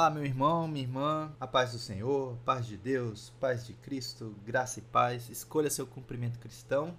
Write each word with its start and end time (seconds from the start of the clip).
Olá, 0.00 0.08
meu 0.08 0.24
irmão, 0.24 0.66
minha 0.66 0.82
irmã, 0.82 1.30
a 1.38 1.46
paz 1.46 1.72
do 1.72 1.78
Senhor, 1.78 2.34
paz 2.42 2.66
de 2.66 2.74
Deus, 2.74 3.34
paz 3.38 3.66
de 3.66 3.74
Cristo, 3.74 4.34
graça 4.46 4.78
e 4.78 4.82
paz. 4.82 5.28
Escolha 5.28 5.68
seu 5.68 5.86
cumprimento 5.86 6.38
cristão. 6.38 6.96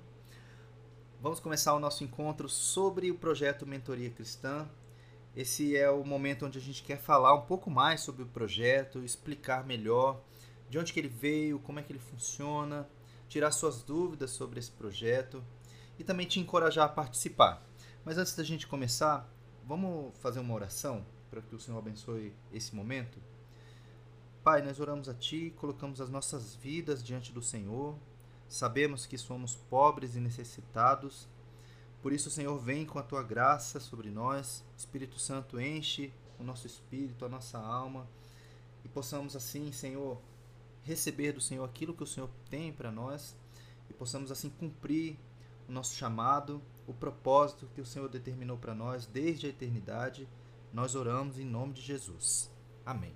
Vamos 1.20 1.40
começar 1.40 1.74
o 1.74 1.80
nosso 1.80 2.04
encontro 2.04 2.48
sobre 2.48 3.10
o 3.10 3.18
projeto 3.18 3.66
Mentoria 3.66 4.12
Cristã. 4.12 4.70
Esse 5.36 5.76
é 5.76 5.90
o 5.90 6.06
momento 6.06 6.46
onde 6.46 6.60
a 6.60 6.62
gente 6.62 6.84
quer 6.84 7.00
falar 7.00 7.34
um 7.34 7.42
pouco 7.42 7.72
mais 7.72 8.02
sobre 8.02 8.22
o 8.22 8.28
projeto, 8.28 9.00
explicar 9.00 9.66
melhor 9.66 10.22
de 10.70 10.78
onde 10.78 10.94
que 10.94 11.00
ele 11.00 11.10
veio, 11.10 11.58
como 11.58 11.80
é 11.80 11.82
que 11.82 11.92
ele 11.92 11.98
funciona, 11.98 12.88
tirar 13.28 13.50
suas 13.50 13.82
dúvidas 13.82 14.30
sobre 14.30 14.60
esse 14.60 14.70
projeto 14.70 15.44
e 15.98 16.04
também 16.04 16.28
te 16.28 16.40
encorajar 16.40 16.86
a 16.86 16.90
participar. 16.90 17.66
Mas 18.06 18.20
antes 18.20 18.36
da 18.36 18.44
gente 18.44 18.68
começar, 18.68 19.28
vamos 19.66 20.16
fazer 20.20 20.40
uma 20.40 20.54
oração 20.54 21.04
para 21.32 21.42
que 21.42 21.56
o 21.56 21.60
Senhor 21.60 21.80
abençoe 21.80 22.34
esse 22.54 22.76
momento. 22.76 23.18
Pai, 24.44 24.62
nós 24.62 24.80
oramos 24.82 25.08
a 25.08 25.14
Ti, 25.14 25.54
colocamos 25.56 26.02
as 26.02 26.10
nossas 26.10 26.54
vidas 26.56 27.02
diante 27.02 27.32
do 27.32 27.42
Senhor, 27.42 27.98
sabemos 28.50 29.06
que 29.06 29.18
somos 29.18 29.56
pobres 29.56 30.16
e 30.16 30.20
necessitados, 30.20 31.28
por 32.02 32.12
isso, 32.12 32.30
Senhor, 32.32 32.58
vem 32.58 32.86
com 32.86 33.00
a 33.00 33.04
Tua 33.04 33.24
graça 33.24 33.80
sobre 33.80 34.10
nós, 34.10 34.64
Espírito 34.76 35.20
Santo, 35.20 35.62
enche 35.62 36.12
o 36.40 36.44
nosso 36.44 36.66
espírito, 36.66 37.24
a 37.24 37.30
nossa 37.30 37.60
alma, 37.60 38.08
e 38.84 38.90
possamos 38.90 39.36
assim, 39.36 39.72
Senhor, 39.72 40.20
receber 40.84 41.32
do 41.32 41.40
Senhor 41.40 41.64
aquilo 41.64 41.94
que 41.94 42.04
o 42.04 42.08
Senhor 42.08 42.30
tem 42.50 42.74
para 42.74 42.92
nós, 42.92 43.38
e 43.88 43.94
possamos 43.94 44.32
assim 44.32 44.50
cumprir 44.50 45.18
o 45.70 45.72
nosso 45.72 45.96
chamado, 45.96 46.60
o 46.88 46.94
propósito 46.94 47.70
que 47.76 47.80
o 47.80 47.86
Senhor 47.86 48.10
determinou 48.10 48.58
para 48.58 48.74
nós 48.74 49.06
desde 49.06 49.46
a 49.46 49.50
eternidade 49.50 50.28
nós 50.74 50.96
oramos 50.96 51.38
em 51.38 51.46
nome 51.46 51.74
de 51.74 51.82
Jesus. 51.82 52.50
Amém. 52.86 53.14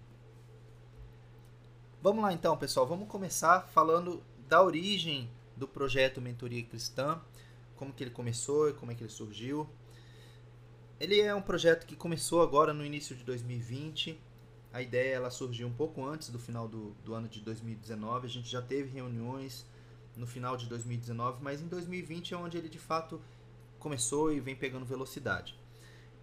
Vamos 2.01 2.21
lá 2.21 2.33
então, 2.33 2.57
pessoal. 2.57 2.85
Vamos 2.85 3.07
começar 3.07 3.61
falando 3.61 4.21
da 4.47 4.61
origem 4.61 5.29
do 5.55 5.67
projeto 5.67 6.21
Mentoria 6.21 6.63
Cristã, 6.63 7.19
como 7.75 7.93
que 7.93 8.03
ele 8.03 8.11
começou 8.11 8.69
e 8.69 8.73
como 8.73 8.91
é 8.91 8.95
que 8.95 9.03
ele 9.03 9.09
surgiu. 9.09 9.67
Ele 10.99 11.19
é 11.19 11.33
um 11.33 11.41
projeto 11.41 11.85
que 11.85 11.95
começou 11.95 12.41
agora 12.41 12.73
no 12.73 12.85
início 12.85 13.15
de 13.15 13.23
2020. 13.23 14.19
A 14.71 14.81
ideia 14.81 15.15
ela 15.15 15.29
surgiu 15.29 15.67
um 15.67 15.73
pouco 15.73 16.05
antes 16.05 16.29
do 16.29 16.37
final 16.37 16.67
do, 16.67 16.91
do 17.03 17.13
ano 17.13 17.27
de 17.27 17.39
2019. 17.39 18.27
A 18.27 18.29
gente 18.29 18.49
já 18.49 18.61
teve 18.61 18.89
reuniões 18.89 19.65
no 20.15 20.27
final 20.27 20.57
de 20.57 20.67
2019, 20.67 21.41
mas 21.41 21.61
em 21.61 21.67
2020 21.67 22.33
é 22.33 22.37
onde 22.37 22.57
ele 22.57 22.69
de 22.69 22.79
fato 22.79 23.21
começou 23.79 24.31
e 24.31 24.39
vem 24.39 24.55
pegando 24.55 24.85
velocidade 24.85 25.57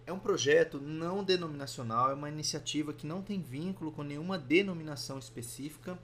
é 0.05 0.11
um 0.11 0.19
projeto 0.19 0.79
não 0.79 1.23
denominacional, 1.23 2.11
é 2.11 2.13
uma 2.13 2.29
iniciativa 2.29 2.93
que 2.93 3.07
não 3.07 3.21
tem 3.21 3.41
vínculo 3.41 3.91
com 3.91 4.03
nenhuma 4.03 4.37
denominação 4.37 5.17
específica 5.17 5.97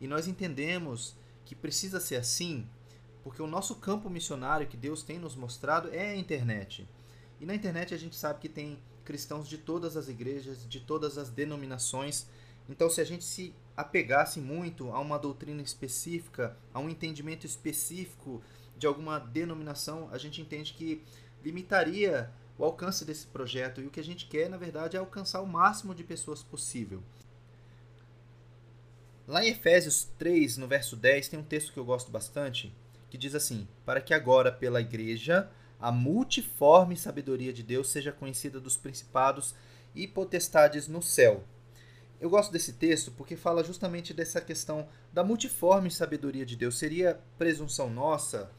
e 0.00 0.06
nós 0.06 0.26
entendemos 0.26 1.16
que 1.44 1.54
precisa 1.54 2.00
ser 2.00 2.16
assim 2.16 2.66
porque 3.24 3.40
o 3.40 3.46
nosso 3.46 3.76
campo 3.76 4.10
missionário 4.10 4.66
que 4.66 4.76
Deus 4.76 5.02
tem 5.02 5.18
nos 5.18 5.34
mostrado 5.34 5.88
é 5.90 6.10
a 6.10 6.16
internet. 6.16 6.86
E 7.40 7.46
na 7.46 7.54
internet 7.54 7.94
a 7.94 7.96
gente 7.96 8.14
sabe 8.14 8.38
que 8.38 8.50
tem 8.50 8.78
cristãos 9.02 9.48
de 9.48 9.56
todas 9.56 9.96
as 9.96 10.08
igrejas, 10.08 10.68
de 10.68 10.78
todas 10.80 11.16
as 11.16 11.30
denominações. 11.30 12.26
Então, 12.68 12.90
se 12.90 13.00
a 13.00 13.04
gente 13.04 13.24
se 13.24 13.54
apegasse 13.74 14.38
muito 14.40 14.90
a 14.90 15.00
uma 15.00 15.18
doutrina 15.18 15.62
específica, 15.62 16.54
a 16.72 16.78
um 16.78 16.88
entendimento 16.90 17.46
específico 17.46 18.42
de 18.76 18.86
alguma 18.86 19.18
denominação, 19.18 20.08
a 20.12 20.18
gente 20.18 20.42
entende 20.42 20.74
que 20.74 21.02
limitaria 21.42 22.30
o 22.58 22.64
alcance 22.64 23.04
desse 23.04 23.26
projeto. 23.26 23.80
E 23.80 23.86
o 23.86 23.90
que 23.90 24.00
a 24.00 24.04
gente 24.04 24.26
quer, 24.26 24.48
na 24.48 24.56
verdade, 24.56 24.96
é 24.96 25.00
alcançar 25.00 25.40
o 25.40 25.46
máximo 25.46 25.94
de 25.94 26.04
pessoas 26.04 26.42
possível. 26.42 27.02
Lá 29.26 29.44
em 29.44 29.48
Efésios 29.48 30.08
3, 30.18 30.58
no 30.58 30.68
verso 30.68 30.96
10, 30.96 31.28
tem 31.28 31.38
um 31.38 31.44
texto 31.44 31.72
que 31.72 31.78
eu 31.78 31.84
gosto 31.84 32.10
bastante, 32.10 32.74
que 33.08 33.16
diz 33.16 33.34
assim: 33.34 33.66
Para 33.84 34.00
que 34.00 34.12
agora, 34.12 34.52
pela 34.52 34.80
igreja, 34.80 35.50
a 35.80 35.90
multiforme 35.90 36.96
sabedoria 36.96 37.52
de 37.52 37.62
Deus 37.62 37.88
seja 37.88 38.12
conhecida 38.12 38.60
dos 38.60 38.76
principados 38.76 39.54
e 39.94 40.06
potestades 40.06 40.88
no 40.88 41.00
céu. 41.02 41.44
Eu 42.20 42.30
gosto 42.30 42.52
desse 42.52 42.74
texto 42.74 43.10
porque 43.12 43.36
fala 43.36 43.64
justamente 43.64 44.14
dessa 44.14 44.40
questão 44.40 44.88
da 45.12 45.24
multiforme 45.24 45.90
sabedoria 45.90 46.46
de 46.46 46.56
Deus. 46.56 46.78
Seria 46.78 47.20
presunção 47.36 47.90
nossa 47.90 48.50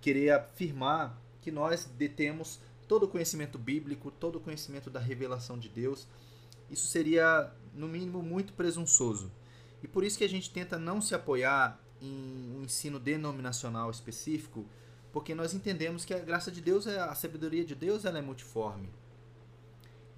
querer 0.00 0.30
afirmar 0.30 1.20
que 1.40 1.50
nós 1.50 1.84
detemos 1.84 2.60
todo 2.92 3.04
o 3.04 3.08
conhecimento 3.08 3.58
bíblico, 3.58 4.10
todo 4.10 4.36
o 4.36 4.40
conhecimento 4.40 4.90
da 4.90 5.00
revelação 5.00 5.58
de 5.58 5.66
Deus. 5.66 6.06
Isso 6.70 6.86
seria, 6.88 7.50
no 7.72 7.88
mínimo, 7.88 8.22
muito 8.22 8.52
presunçoso. 8.52 9.32
E 9.82 9.88
por 9.88 10.04
isso 10.04 10.18
que 10.18 10.24
a 10.24 10.28
gente 10.28 10.50
tenta 10.50 10.78
não 10.78 11.00
se 11.00 11.14
apoiar 11.14 11.80
em 12.02 12.54
um 12.54 12.62
ensino 12.62 13.00
denominacional 13.00 13.90
específico, 13.90 14.66
porque 15.10 15.34
nós 15.34 15.54
entendemos 15.54 16.04
que 16.04 16.12
a 16.12 16.18
graça 16.18 16.50
de 16.50 16.60
Deus, 16.60 16.86
é 16.86 17.00
a 17.00 17.14
sabedoria 17.14 17.64
de 17.64 17.74
Deus, 17.74 18.04
ela 18.04 18.18
é 18.18 18.22
multiforme. 18.22 18.90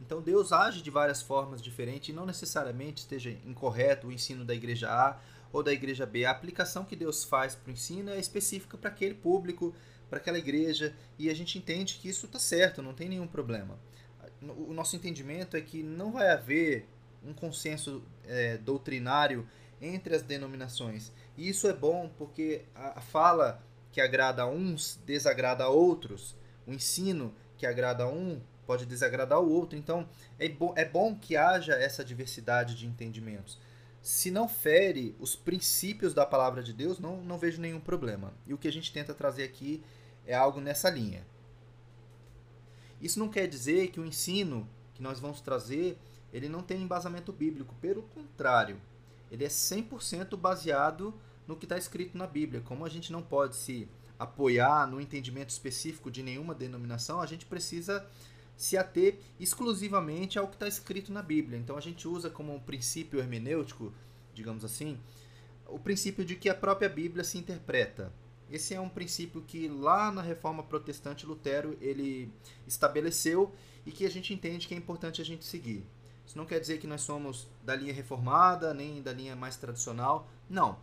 Então 0.00 0.20
Deus 0.20 0.50
age 0.50 0.82
de 0.82 0.90
várias 0.90 1.22
formas 1.22 1.62
diferentes 1.62 2.08
e 2.08 2.12
não 2.12 2.26
necessariamente 2.26 3.02
esteja 3.02 3.30
incorreto 3.30 4.08
o 4.08 4.12
ensino 4.12 4.44
da 4.44 4.52
igreja 4.52 4.90
A 4.90 5.20
ou 5.52 5.62
da 5.62 5.72
igreja 5.72 6.04
B. 6.04 6.24
A 6.24 6.32
aplicação 6.32 6.84
que 6.84 6.96
Deus 6.96 7.22
faz 7.22 7.54
para 7.54 7.70
o 7.70 7.72
ensino 7.72 8.10
é 8.10 8.18
específica 8.18 8.76
para 8.76 8.90
aquele 8.90 9.14
público, 9.14 9.72
para 10.08 10.18
aquela 10.18 10.38
igreja 10.38 10.94
e 11.18 11.30
a 11.30 11.34
gente 11.34 11.58
entende 11.58 11.98
que 12.00 12.08
isso 12.08 12.26
está 12.26 12.38
certo, 12.38 12.82
não 12.82 12.94
tem 12.94 13.08
nenhum 13.08 13.26
problema. 13.26 13.78
O 14.42 14.72
nosso 14.74 14.94
entendimento 14.94 15.56
é 15.56 15.60
que 15.60 15.82
não 15.82 16.12
vai 16.12 16.30
haver 16.30 16.86
um 17.24 17.32
consenso 17.32 18.02
é, 18.26 18.58
doutrinário 18.58 19.46
entre 19.80 20.14
as 20.14 20.22
denominações. 20.22 21.10
E 21.36 21.48
isso 21.48 21.66
é 21.66 21.72
bom 21.72 22.10
porque 22.18 22.62
a 22.74 23.00
fala 23.00 23.62
que 23.90 24.00
agrada 24.00 24.42
a 24.42 24.46
uns 24.46 25.00
desagrada 25.06 25.64
a 25.64 25.68
outros, 25.68 26.36
o 26.66 26.72
ensino 26.72 27.34
que 27.56 27.66
agrada 27.66 28.04
a 28.04 28.08
um 28.08 28.40
pode 28.66 28.86
desagradar 28.86 29.40
o 29.40 29.50
outro. 29.50 29.78
Então 29.78 30.08
é 30.38 30.46
é 30.76 30.84
bom 30.84 31.14
que 31.14 31.36
haja 31.36 31.74
essa 31.74 32.04
diversidade 32.04 32.74
de 32.74 32.86
entendimentos. 32.86 33.58
Se 34.04 34.30
não 34.30 34.46
fere 34.46 35.16
os 35.18 35.34
princípios 35.34 36.12
da 36.12 36.26
palavra 36.26 36.62
de 36.62 36.74
Deus, 36.74 36.98
não, 36.98 37.22
não 37.22 37.38
vejo 37.38 37.58
nenhum 37.58 37.80
problema. 37.80 38.34
E 38.46 38.52
o 38.52 38.58
que 38.58 38.68
a 38.68 38.70
gente 38.70 38.92
tenta 38.92 39.14
trazer 39.14 39.44
aqui 39.44 39.82
é 40.26 40.34
algo 40.34 40.60
nessa 40.60 40.90
linha. 40.90 41.26
Isso 43.00 43.18
não 43.18 43.30
quer 43.30 43.46
dizer 43.46 43.88
que 43.88 43.98
o 43.98 44.04
ensino 44.04 44.68
que 44.92 45.02
nós 45.02 45.18
vamos 45.18 45.40
trazer 45.40 45.98
ele 46.34 46.50
não 46.50 46.62
tem 46.62 46.82
embasamento 46.82 47.32
bíblico. 47.32 47.74
Pelo 47.76 48.02
contrário, 48.02 48.78
ele 49.30 49.42
é 49.42 49.48
100% 49.48 50.36
baseado 50.36 51.14
no 51.46 51.56
que 51.56 51.64
está 51.64 51.78
escrito 51.78 52.18
na 52.18 52.26
Bíblia. 52.26 52.60
Como 52.60 52.84
a 52.84 52.90
gente 52.90 53.10
não 53.10 53.22
pode 53.22 53.56
se 53.56 53.88
apoiar 54.18 54.86
no 54.86 55.00
entendimento 55.00 55.48
específico 55.48 56.10
de 56.10 56.22
nenhuma 56.22 56.54
denominação, 56.54 57.22
a 57.22 57.26
gente 57.26 57.46
precisa 57.46 58.06
se 58.56 58.76
ater 58.76 59.18
exclusivamente 59.38 60.38
ao 60.38 60.48
que 60.48 60.54
está 60.54 60.68
escrito 60.68 61.12
na 61.12 61.22
Bíblia. 61.22 61.58
Então 61.58 61.76
a 61.76 61.80
gente 61.80 62.06
usa 62.06 62.30
como 62.30 62.54
um 62.54 62.60
princípio 62.60 63.18
hermenêutico, 63.18 63.92
digamos 64.32 64.64
assim, 64.64 64.98
o 65.66 65.78
princípio 65.78 66.24
de 66.24 66.36
que 66.36 66.48
a 66.48 66.54
própria 66.54 66.88
Bíblia 66.88 67.24
se 67.24 67.38
interpreta. 67.38 68.12
Esse 68.50 68.74
é 68.74 68.80
um 68.80 68.88
princípio 68.88 69.42
que 69.42 69.68
lá 69.68 70.12
na 70.12 70.22
Reforma 70.22 70.62
Protestante 70.62 71.26
Lutero 71.26 71.76
ele 71.80 72.30
estabeleceu 72.66 73.52
e 73.86 73.90
que 73.90 74.04
a 74.06 74.10
gente 74.10 74.32
entende 74.32 74.68
que 74.68 74.74
é 74.74 74.76
importante 74.76 75.20
a 75.20 75.24
gente 75.24 75.44
seguir. 75.44 75.84
Isso 76.26 76.38
não 76.38 76.46
quer 76.46 76.60
dizer 76.60 76.78
que 76.78 76.86
nós 76.86 77.02
somos 77.02 77.48
da 77.62 77.74
linha 77.74 77.92
reformada, 77.92 78.72
nem 78.72 79.02
da 79.02 79.12
linha 79.12 79.36
mais 79.36 79.56
tradicional, 79.56 80.28
não. 80.48 80.78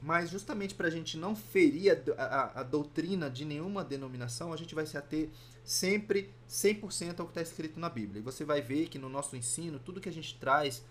Mas 0.00 0.30
justamente 0.30 0.74
para 0.74 0.88
a 0.88 0.90
gente 0.90 1.16
não 1.16 1.34
ferir 1.34 1.92
a, 2.16 2.22
a, 2.22 2.60
a, 2.60 2.62
doutrina 2.62 3.30
de 3.30 3.44
nenhuma 3.44 3.82
denominação, 3.82 4.52
a 4.52 4.56
gente 4.56 4.74
vai 4.74 4.86
se 4.86 4.96
ater 4.96 5.30
sempre 5.64 6.32
100% 6.48 7.20
ao 7.20 7.26
que 7.26 7.30
está 7.30 7.42
escrito 7.42 7.80
na 7.80 7.88
Bíblia. 7.88 8.20
E 8.20 8.22
você 8.22 8.44
vai 8.44 8.60
ver 8.60 8.88
que 8.88 8.98
no 8.98 9.08
nosso 9.08 9.36
ensino, 9.36 9.78
tudo 9.78 10.00
que 10.00 10.08
a 10.08 10.12
gente 10.12 10.38
traz 10.38 10.84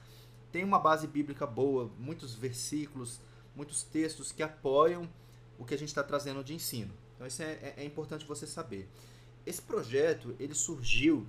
tem 0.51 0.63
uma 0.63 0.79
base 0.79 1.07
bíblica 1.07 1.45
boa, 1.45 1.91
muitos 1.99 2.33
versículos, 2.33 3.21
muitos 3.55 3.83
textos 3.83 4.31
que 4.31 4.43
apoiam 4.43 5.07
o 5.57 5.65
que 5.65 5.73
a 5.73 5.77
gente 5.77 5.89
está 5.89 6.03
trazendo 6.03 6.43
de 6.43 6.53
ensino. 6.53 6.93
Então 7.15 7.27
isso 7.27 7.41
é, 7.41 7.51
é, 7.51 7.73
é 7.77 7.85
importante 7.85 8.25
você 8.25 8.45
saber. 8.45 8.89
Esse 9.45 9.61
projeto 9.61 10.35
ele 10.39 10.53
surgiu 10.53 11.27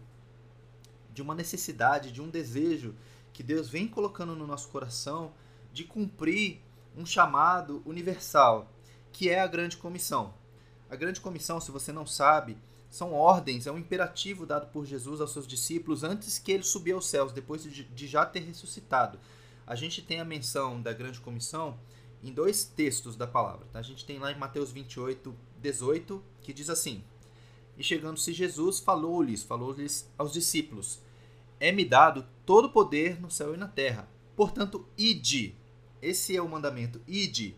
de 1.12 1.22
uma 1.22 1.34
necessidade, 1.34 2.12
de 2.12 2.20
um 2.20 2.28
desejo 2.28 2.94
que 3.32 3.42
Deus 3.42 3.68
vem 3.68 3.86
colocando 3.86 4.34
no 4.34 4.46
nosso 4.46 4.68
coração 4.68 5.32
de 5.72 5.84
cumprir 5.84 6.60
um 6.96 7.04
chamado 7.04 7.82
universal, 7.84 8.72
que 9.12 9.28
é 9.28 9.40
a 9.40 9.46
grande 9.46 9.76
comissão. 9.76 10.34
A 10.88 10.96
grande 10.96 11.20
comissão, 11.20 11.60
se 11.60 11.70
você 11.70 11.92
não 11.92 12.06
sabe, 12.06 12.56
são 12.90 13.12
ordens, 13.12 13.66
é 13.66 13.72
um 13.72 13.78
imperativo 13.78 14.46
dado 14.46 14.68
por 14.68 14.86
Jesus 14.86 15.20
aos 15.20 15.32
seus 15.32 15.46
discípulos 15.46 16.04
antes 16.04 16.38
que 16.38 16.52
ele 16.52 16.62
subir 16.62 16.92
aos 16.92 17.08
céus, 17.08 17.32
depois 17.32 17.62
de, 17.62 18.06
já 18.06 18.24
ter 18.24 18.40
ressuscitado. 18.40 19.18
A 19.66 19.74
gente 19.74 20.00
tem 20.00 20.20
a 20.20 20.24
menção 20.24 20.80
da 20.80 20.92
grande 20.92 21.20
comissão 21.20 21.76
em 22.22 22.32
dois 22.32 22.64
textos 22.64 23.16
da 23.16 23.26
palavra. 23.26 23.66
Tá? 23.72 23.80
A 23.80 23.82
gente 23.82 24.04
tem 24.04 24.18
lá 24.18 24.32
em 24.32 24.38
Mateus 24.38 24.70
28, 24.70 25.34
18, 25.60 26.22
que 26.40 26.52
diz 26.52 26.70
assim: 26.70 27.02
E 27.76 27.82
chegando-se 27.82 28.32
Jesus, 28.32 28.78
falou-lhes, 28.78 29.42
falou-lhes 29.42 30.08
aos 30.16 30.32
discípulos: 30.32 31.00
É-me 31.58 31.84
dado 31.84 32.26
todo 32.46 32.66
o 32.66 32.72
poder 32.72 33.20
no 33.20 33.30
céu 33.30 33.54
e 33.54 33.58
na 33.58 33.68
terra. 33.68 34.08
Portanto, 34.36 34.86
ide. 34.96 35.54
Esse 36.00 36.36
é 36.36 36.42
o 36.42 36.48
mandamento. 36.48 37.00
Ide. 37.06 37.56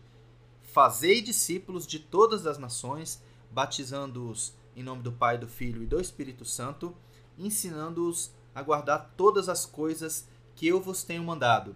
Fazei 0.61 1.21
discípulos 1.21 1.85
de 1.85 1.99
todas 1.99 2.45
as 2.45 2.57
nações, 2.57 3.21
batizando-os 3.51 4.53
em 4.75 4.83
nome 4.83 5.01
do 5.01 5.11
Pai, 5.11 5.37
do 5.37 5.47
Filho 5.47 5.83
e 5.83 5.87
do 5.87 5.99
Espírito 5.99 6.45
Santo, 6.45 6.95
ensinando-os 7.37 8.31
a 8.53 8.61
guardar 8.61 9.13
todas 9.17 9.49
as 9.49 9.65
coisas 9.65 10.27
que 10.55 10.67
eu 10.67 10.79
vos 10.79 11.03
tenho 11.03 11.23
mandado. 11.23 11.75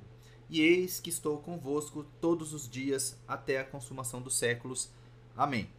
E 0.49 0.61
eis 0.61 0.99
que 0.99 1.09
estou 1.09 1.37
convosco 1.39 2.05
todos 2.21 2.53
os 2.53 2.69
dias 2.69 3.17
até 3.27 3.59
a 3.59 3.65
consumação 3.65 4.21
dos 4.21 4.35
séculos. 4.35 4.89
Amém. 5.35 5.69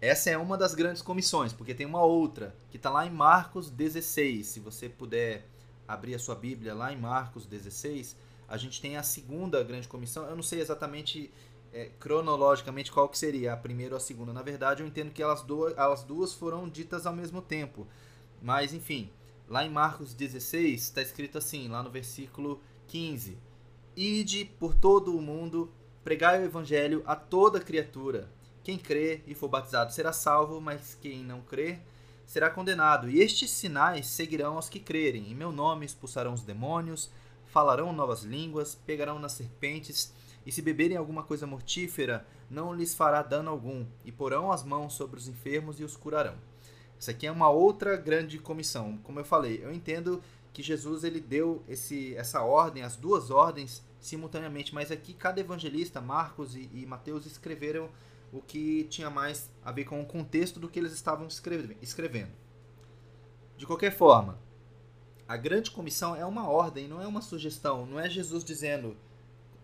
Essa 0.00 0.30
é 0.30 0.38
uma 0.38 0.56
das 0.56 0.74
grandes 0.74 1.02
comissões, 1.02 1.52
porque 1.52 1.74
tem 1.74 1.86
uma 1.86 2.02
outra 2.02 2.54
que 2.70 2.76
está 2.76 2.90
lá 2.90 3.06
em 3.06 3.10
Marcos 3.10 3.70
16. 3.70 4.46
Se 4.46 4.60
você 4.60 4.88
puder 4.88 5.46
abrir 5.86 6.14
a 6.14 6.18
sua 6.18 6.34
Bíblia 6.34 6.74
lá 6.74 6.92
em 6.92 6.98
Marcos 6.98 7.46
16, 7.46 8.16
a 8.52 8.58
gente 8.58 8.82
tem 8.82 8.98
a 8.98 9.02
segunda 9.02 9.64
grande 9.64 9.88
comissão. 9.88 10.26
Eu 10.26 10.36
não 10.36 10.42
sei 10.42 10.60
exatamente 10.60 11.32
é, 11.72 11.88
cronologicamente 11.98 12.92
qual 12.92 13.08
que 13.08 13.16
seria, 13.16 13.54
a 13.54 13.56
primeira 13.56 13.94
ou 13.94 13.96
a 13.96 14.00
segunda. 14.00 14.30
Na 14.30 14.42
verdade, 14.42 14.82
eu 14.82 14.86
entendo 14.86 15.10
que 15.10 15.22
elas 15.22 15.40
duas, 15.40 15.72
elas 15.74 16.02
duas 16.04 16.34
foram 16.34 16.68
ditas 16.68 17.06
ao 17.06 17.14
mesmo 17.14 17.40
tempo. 17.40 17.86
Mas, 18.42 18.74
enfim, 18.74 19.08
lá 19.48 19.64
em 19.64 19.70
Marcos 19.70 20.12
16 20.12 20.82
está 20.82 21.00
escrito 21.00 21.38
assim, 21.38 21.66
lá 21.66 21.82
no 21.82 21.88
versículo 21.88 22.60
15: 22.88 23.38
Ide 23.96 24.44
por 24.60 24.74
todo 24.74 25.16
o 25.16 25.22
mundo, 25.22 25.72
pregai 26.04 26.42
o 26.42 26.44
evangelho 26.44 27.02
a 27.06 27.16
toda 27.16 27.58
criatura. 27.58 28.28
Quem 28.62 28.76
crê 28.76 29.22
e 29.26 29.34
for 29.34 29.48
batizado 29.48 29.94
será 29.94 30.12
salvo, 30.12 30.60
mas 30.60 30.94
quem 31.00 31.24
não 31.24 31.40
crer 31.40 31.80
será 32.26 32.50
condenado. 32.50 33.08
E 33.08 33.18
estes 33.18 33.50
sinais 33.50 34.08
seguirão 34.08 34.56
aos 34.56 34.68
que 34.68 34.78
crerem. 34.78 35.32
Em 35.32 35.34
meu 35.34 35.50
nome 35.50 35.86
expulsarão 35.86 36.34
os 36.34 36.42
demônios, 36.42 37.10
falarão 37.52 37.92
novas 37.92 38.22
línguas, 38.22 38.74
pegarão 38.74 39.18
nas 39.18 39.32
serpentes, 39.32 40.12
e 40.44 40.50
se 40.50 40.62
beberem 40.62 40.96
alguma 40.96 41.22
coisa 41.22 41.46
mortífera, 41.46 42.26
não 42.50 42.74
lhes 42.74 42.94
fará 42.94 43.22
dano 43.22 43.50
algum, 43.50 43.86
e 44.04 44.10
porão 44.10 44.50
as 44.50 44.64
mãos 44.64 44.94
sobre 44.94 45.20
os 45.20 45.28
enfermos 45.28 45.78
e 45.78 45.84
os 45.84 45.94
curarão. 45.94 46.34
Isso 46.98 47.10
aqui 47.10 47.26
é 47.26 47.30
uma 47.30 47.50
outra 47.50 47.94
grande 47.94 48.38
comissão. 48.38 48.98
Como 49.04 49.20
eu 49.20 49.24
falei, 49.24 49.60
eu 49.62 49.70
entendo 49.70 50.22
que 50.50 50.62
Jesus 50.62 51.04
ele 51.04 51.20
deu 51.20 51.62
esse, 51.68 52.16
essa 52.16 52.40
ordem, 52.40 52.82
as 52.82 52.96
duas 52.96 53.30
ordens 53.30 53.84
simultaneamente, 54.00 54.74
mas 54.74 54.90
aqui 54.90 55.12
cada 55.12 55.40
evangelista, 55.40 56.00
Marcos 56.00 56.56
e, 56.56 56.70
e 56.72 56.86
Mateus, 56.86 57.26
escreveram 57.26 57.90
o 58.32 58.40
que 58.40 58.84
tinha 58.84 59.10
mais 59.10 59.50
a 59.62 59.70
ver 59.70 59.84
com 59.84 60.00
o 60.00 60.06
contexto 60.06 60.58
do 60.58 60.68
que 60.68 60.78
eles 60.78 60.92
estavam 60.92 61.28
escrevendo. 61.28 62.32
De 63.58 63.66
qualquer 63.66 63.94
forma, 63.94 64.38
a 65.28 65.36
grande 65.36 65.70
comissão 65.70 66.14
é 66.14 66.24
uma 66.24 66.48
ordem, 66.48 66.88
não 66.88 67.00
é 67.00 67.06
uma 67.06 67.22
sugestão. 67.22 67.86
Não 67.86 67.98
é 67.98 68.08
Jesus 68.08 68.44
dizendo: 68.44 68.96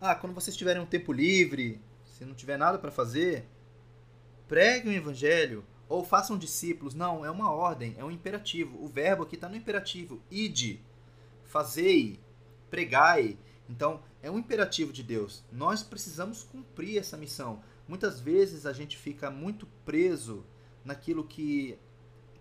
ah, 0.00 0.14
quando 0.14 0.34
vocês 0.34 0.56
tiverem 0.56 0.80
um 0.82 0.86
tempo 0.86 1.12
livre, 1.12 1.80
se 2.04 2.24
não 2.24 2.34
tiver 2.34 2.56
nada 2.56 2.78
para 2.78 2.90
fazer, 2.90 3.46
preguem 4.46 4.92
o 4.92 4.96
evangelho 4.96 5.64
ou 5.88 6.04
façam 6.04 6.38
discípulos. 6.38 6.94
Não, 6.94 7.24
é 7.24 7.30
uma 7.30 7.50
ordem, 7.50 7.94
é 7.98 8.04
um 8.04 8.10
imperativo. 8.10 8.82
O 8.82 8.88
verbo 8.88 9.24
aqui 9.24 9.34
está 9.34 9.48
no 9.48 9.56
imperativo: 9.56 10.20
ide, 10.30 10.80
fazei, 11.44 12.18
pregai. 12.70 13.36
Então, 13.68 14.02
é 14.22 14.30
um 14.30 14.38
imperativo 14.38 14.92
de 14.92 15.02
Deus. 15.02 15.44
Nós 15.52 15.82
precisamos 15.82 16.42
cumprir 16.42 16.98
essa 16.98 17.16
missão. 17.16 17.62
Muitas 17.86 18.20
vezes 18.20 18.64
a 18.66 18.72
gente 18.72 18.96
fica 18.96 19.30
muito 19.30 19.66
preso 19.84 20.44
naquilo 20.84 21.24
que 21.24 21.78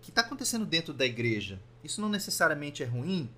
que 0.00 0.10
está 0.10 0.22
acontecendo 0.22 0.64
dentro 0.64 0.94
da 0.94 1.04
igreja. 1.04 1.60
Isso 1.88 2.02
não 2.02 2.10
necessariamente 2.10 2.82
é 2.82 2.86
ruim, 2.86 3.30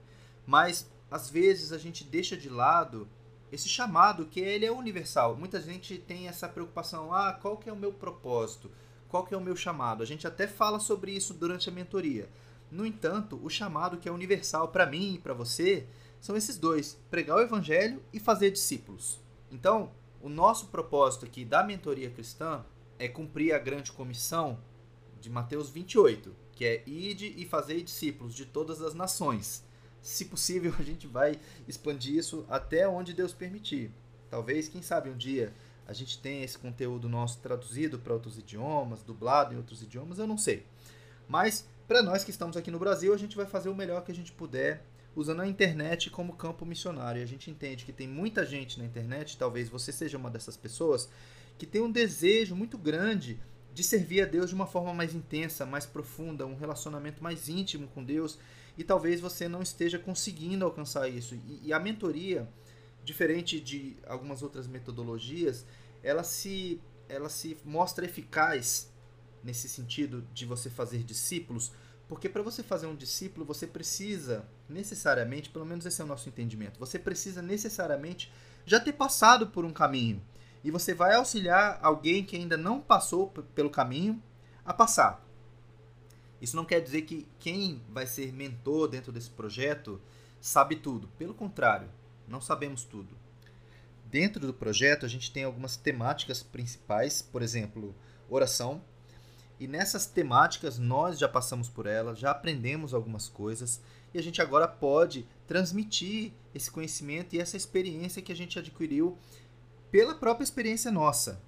mas 0.45 0.91
às 1.09 1.31
vezes 1.31 1.71
a 1.71 1.79
gente 1.79 2.03
deixa 2.03 2.37
de 2.37 2.49
lado 2.49 3.09
esse 3.53 3.69
chamado 3.69 4.27
que 4.27 4.41
ele 4.41 4.67
é 4.67 4.73
universal. 4.73 5.37
Muita 5.37 5.61
gente 5.61 5.97
tem 5.99 6.27
essa 6.27 6.49
preocupação, 6.49 7.15
ah, 7.15 7.33
qual 7.33 7.57
que 7.57 7.71
é 7.71 7.73
o 7.73 7.77
meu 7.77 7.93
propósito? 7.93 8.69
Qual 9.09 9.25
que 9.25 9.33
é 9.33 9.37
o 9.37 9.41
meu 9.41 9.55
chamado? 9.55 10.03
A 10.03 10.07
gente 10.07 10.27
até 10.27 10.49
fala 10.49 10.81
sobre 10.81 11.13
isso 11.13 11.33
durante 11.33 11.69
a 11.69 11.73
mentoria. 11.73 12.29
No 12.73 12.85
entanto, 12.85 13.39
o 13.41 13.49
chamado 13.49 13.99
que 13.99 14.09
é 14.09 14.13
universal 14.13 14.67
para 14.67 14.85
mim 14.85 15.15
e 15.15 15.19
para 15.21 15.33
você 15.33 15.87
são 16.21 16.37
esses 16.37 16.59
dois: 16.59 16.99
pregar 17.09 17.37
o 17.37 17.41
evangelho 17.41 18.03
e 18.13 18.19
fazer 18.19 18.51
discípulos. 18.51 19.21
Então, 19.49 19.93
o 20.21 20.29
nosso 20.29 20.67
propósito 20.67 21.25
aqui 21.25 21.45
da 21.45 21.63
mentoria 21.63 22.11
cristã 22.11 22.65
é 22.99 23.07
cumprir 23.07 23.53
a 23.53 23.61
grande 23.61 23.93
comissão 23.93 24.59
de 25.21 25.31
Mateus 25.31 25.71
28, 25.71 26.35
que 26.61 26.67
é 26.67 26.83
ide 26.87 27.33
e 27.39 27.47
fazer 27.47 27.81
discípulos 27.81 28.35
de 28.35 28.45
todas 28.45 28.83
as 28.83 28.93
nações. 28.93 29.65
Se 30.03 30.27
possível, 30.27 30.75
a 30.79 30.83
gente 30.83 31.07
vai 31.07 31.41
expandir 31.67 32.19
isso 32.19 32.45
até 32.51 32.87
onde 32.87 33.15
Deus 33.15 33.33
permitir. 33.33 33.91
Talvez, 34.29 34.69
quem 34.69 34.83
sabe, 34.83 35.09
um 35.09 35.17
dia 35.17 35.55
a 35.87 35.95
gente 35.95 36.19
tenha 36.19 36.45
esse 36.45 36.59
conteúdo 36.59 37.09
nosso 37.09 37.39
traduzido 37.39 37.99
para 37.99 38.13
outros 38.13 38.37
idiomas, 38.37 39.03
dublado 39.03 39.55
em 39.55 39.57
outros 39.57 39.83
idiomas, 39.83 40.19
eu 40.19 40.27
não 40.27 40.37
sei. 40.37 40.67
Mas, 41.27 41.67
para 41.89 42.03
nós 42.03 42.25
que 42.25 42.31
estamos 42.31 42.59
aqui 42.59 42.71
no 42.71 42.79
Brasil, 42.79 43.15
a 43.15 43.17
gente 43.17 43.39
vai 43.39 43.47
fazer 43.47 43.71
o 43.71 43.75
melhor 43.75 44.05
que 44.05 44.13
a 44.13 44.15
gente 44.15 44.31
puder 44.31 44.85
usando 45.17 45.41
a 45.41 45.49
internet 45.49 46.11
como 46.11 46.35
campo 46.35 46.67
missionário. 46.67 47.21
E 47.21 47.25
a 47.25 47.27
gente 47.27 47.51
entende 47.51 47.87
que 47.87 47.93
tem 47.93 48.07
muita 48.07 48.45
gente 48.45 48.79
na 48.79 48.85
internet, 48.85 49.39
talvez 49.39 49.71
você 49.71 49.91
seja 49.93 50.19
uma 50.19 50.29
dessas 50.29 50.59
pessoas, 50.59 51.09
que 51.57 51.65
tem 51.65 51.81
um 51.81 51.91
desejo 51.91 52.55
muito 52.55 52.77
grande 52.77 53.41
de 53.73 53.85
servir 53.85 54.23
a 54.23 54.27
Deus 54.27 54.51
de 54.51 54.55
uma 54.55 54.67
forma 54.67 54.93
mais 54.93 55.15
intensa, 55.15 55.65
mais 55.65 55.87
profunda, 55.87 56.47
um 56.47 56.57
relacionamento 56.57 57.23
mais 57.23 57.49
íntimo 57.49 57.89
com 57.89 58.05
Deus, 58.05 58.39
e 58.77 58.85
talvez 58.85 59.21
você 59.21 59.49
não 59.49 59.63
esteja 59.63 59.99
conseguindo 59.99 60.65
alcançar 60.65 61.09
isso. 61.09 61.35
E, 61.35 61.61
e 61.65 61.73
a 61.73 61.79
mentoria, 61.79 62.49
diferente 63.05 63.61
de 63.61 63.97
algumas 64.07 64.43
outras 64.43 64.67
metodologias, 64.67 65.65
ela 66.03 66.23
se, 66.23 66.81
ela 67.09 67.29
se 67.29 67.57
mostra 67.65 68.05
eficaz 68.05 68.91
nesse 69.43 69.69
sentido 69.69 70.27
de 70.35 70.45
você 70.45 70.69
fazer 70.69 71.03
discípulos 71.03 71.73
porque 72.11 72.29
para 72.29 72.43
você 72.43 72.61
fazer 72.61 72.89
um 72.89 72.97
discípulo, 72.97 73.47
você 73.47 73.69
precisa 73.69 74.45
necessariamente, 74.69 75.49
pelo 75.49 75.65
menos 75.65 75.87
esse 75.87 76.03
é 76.03 76.05
o 76.05 76.09
nosso 76.09 76.29
entendimento, 76.29 76.77
você 76.77 76.99
precisa 76.99 77.41
necessariamente 77.41 78.33
já 78.67 78.81
ter 78.81 78.95
passado 78.95 79.47
por 79.47 79.65
um 79.65 79.73
caminho. 79.73 80.21
E 80.63 80.71
você 80.71 80.95
vai 80.95 81.15
auxiliar 81.15 81.79
alguém 81.83 82.25
que 82.25 82.37
ainda 82.37 82.57
não 82.57 82.81
passou 82.81 83.29
pelo 83.55 83.71
caminho 83.71 84.23
a 84.65 84.75
passar. 84.75 85.25
Isso 86.41 86.57
não 86.57 86.65
quer 86.65 86.81
dizer 86.81 87.03
que 87.03 87.27
quem 87.39 87.83
vai 87.89 88.07
ser 88.07 88.33
mentor 88.33 88.89
dentro 88.89 89.13
desse 89.13 89.31
projeto 89.31 90.01
sabe 90.41 90.77
tudo. 90.77 91.09
Pelo 91.19 91.35
contrário, 91.35 91.89
não 92.27 92.41
sabemos 92.41 92.85
tudo. 92.85 93.17
Dentro 94.07 94.47
do 94.47 94.55
projeto, 94.55 95.07
a 95.07 95.09
gente 95.09 95.31
tem 95.31 95.45
algumas 95.45 95.77
temáticas 95.77 96.43
principais, 96.43 97.23
por 97.23 97.43
exemplo, 97.43 97.95
oração, 98.29 98.83
e 99.61 99.69
nessas 99.69 100.07
temáticas 100.07 100.79
nós 100.79 101.19
já 101.19 101.29
passamos 101.29 101.69
por 101.69 101.87
elas, 101.87 102.19
já 102.19 102.31
aprendemos 102.31 102.95
algumas 102.95 103.29
coisas 103.29 103.81
e 104.13 104.19
a 104.19 104.23
gente 104.23 104.41
agora 104.41 104.67
pode 104.67 105.27
transmitir 105.47 106.33
esse 106.55 106.71
conhecimento 106.71 107.37
e 107.37 107.39
essa 107.39 107.59
experiência 107.59 108.23
que 108.23 108.33
a 108.33 108.35
gente 108.35 108.59
adquiriu 108.59 109.19
pela 109.91 110.15
própria 110.15 110.45
experiência 110.45 110.91
nossa. 110.91 111.41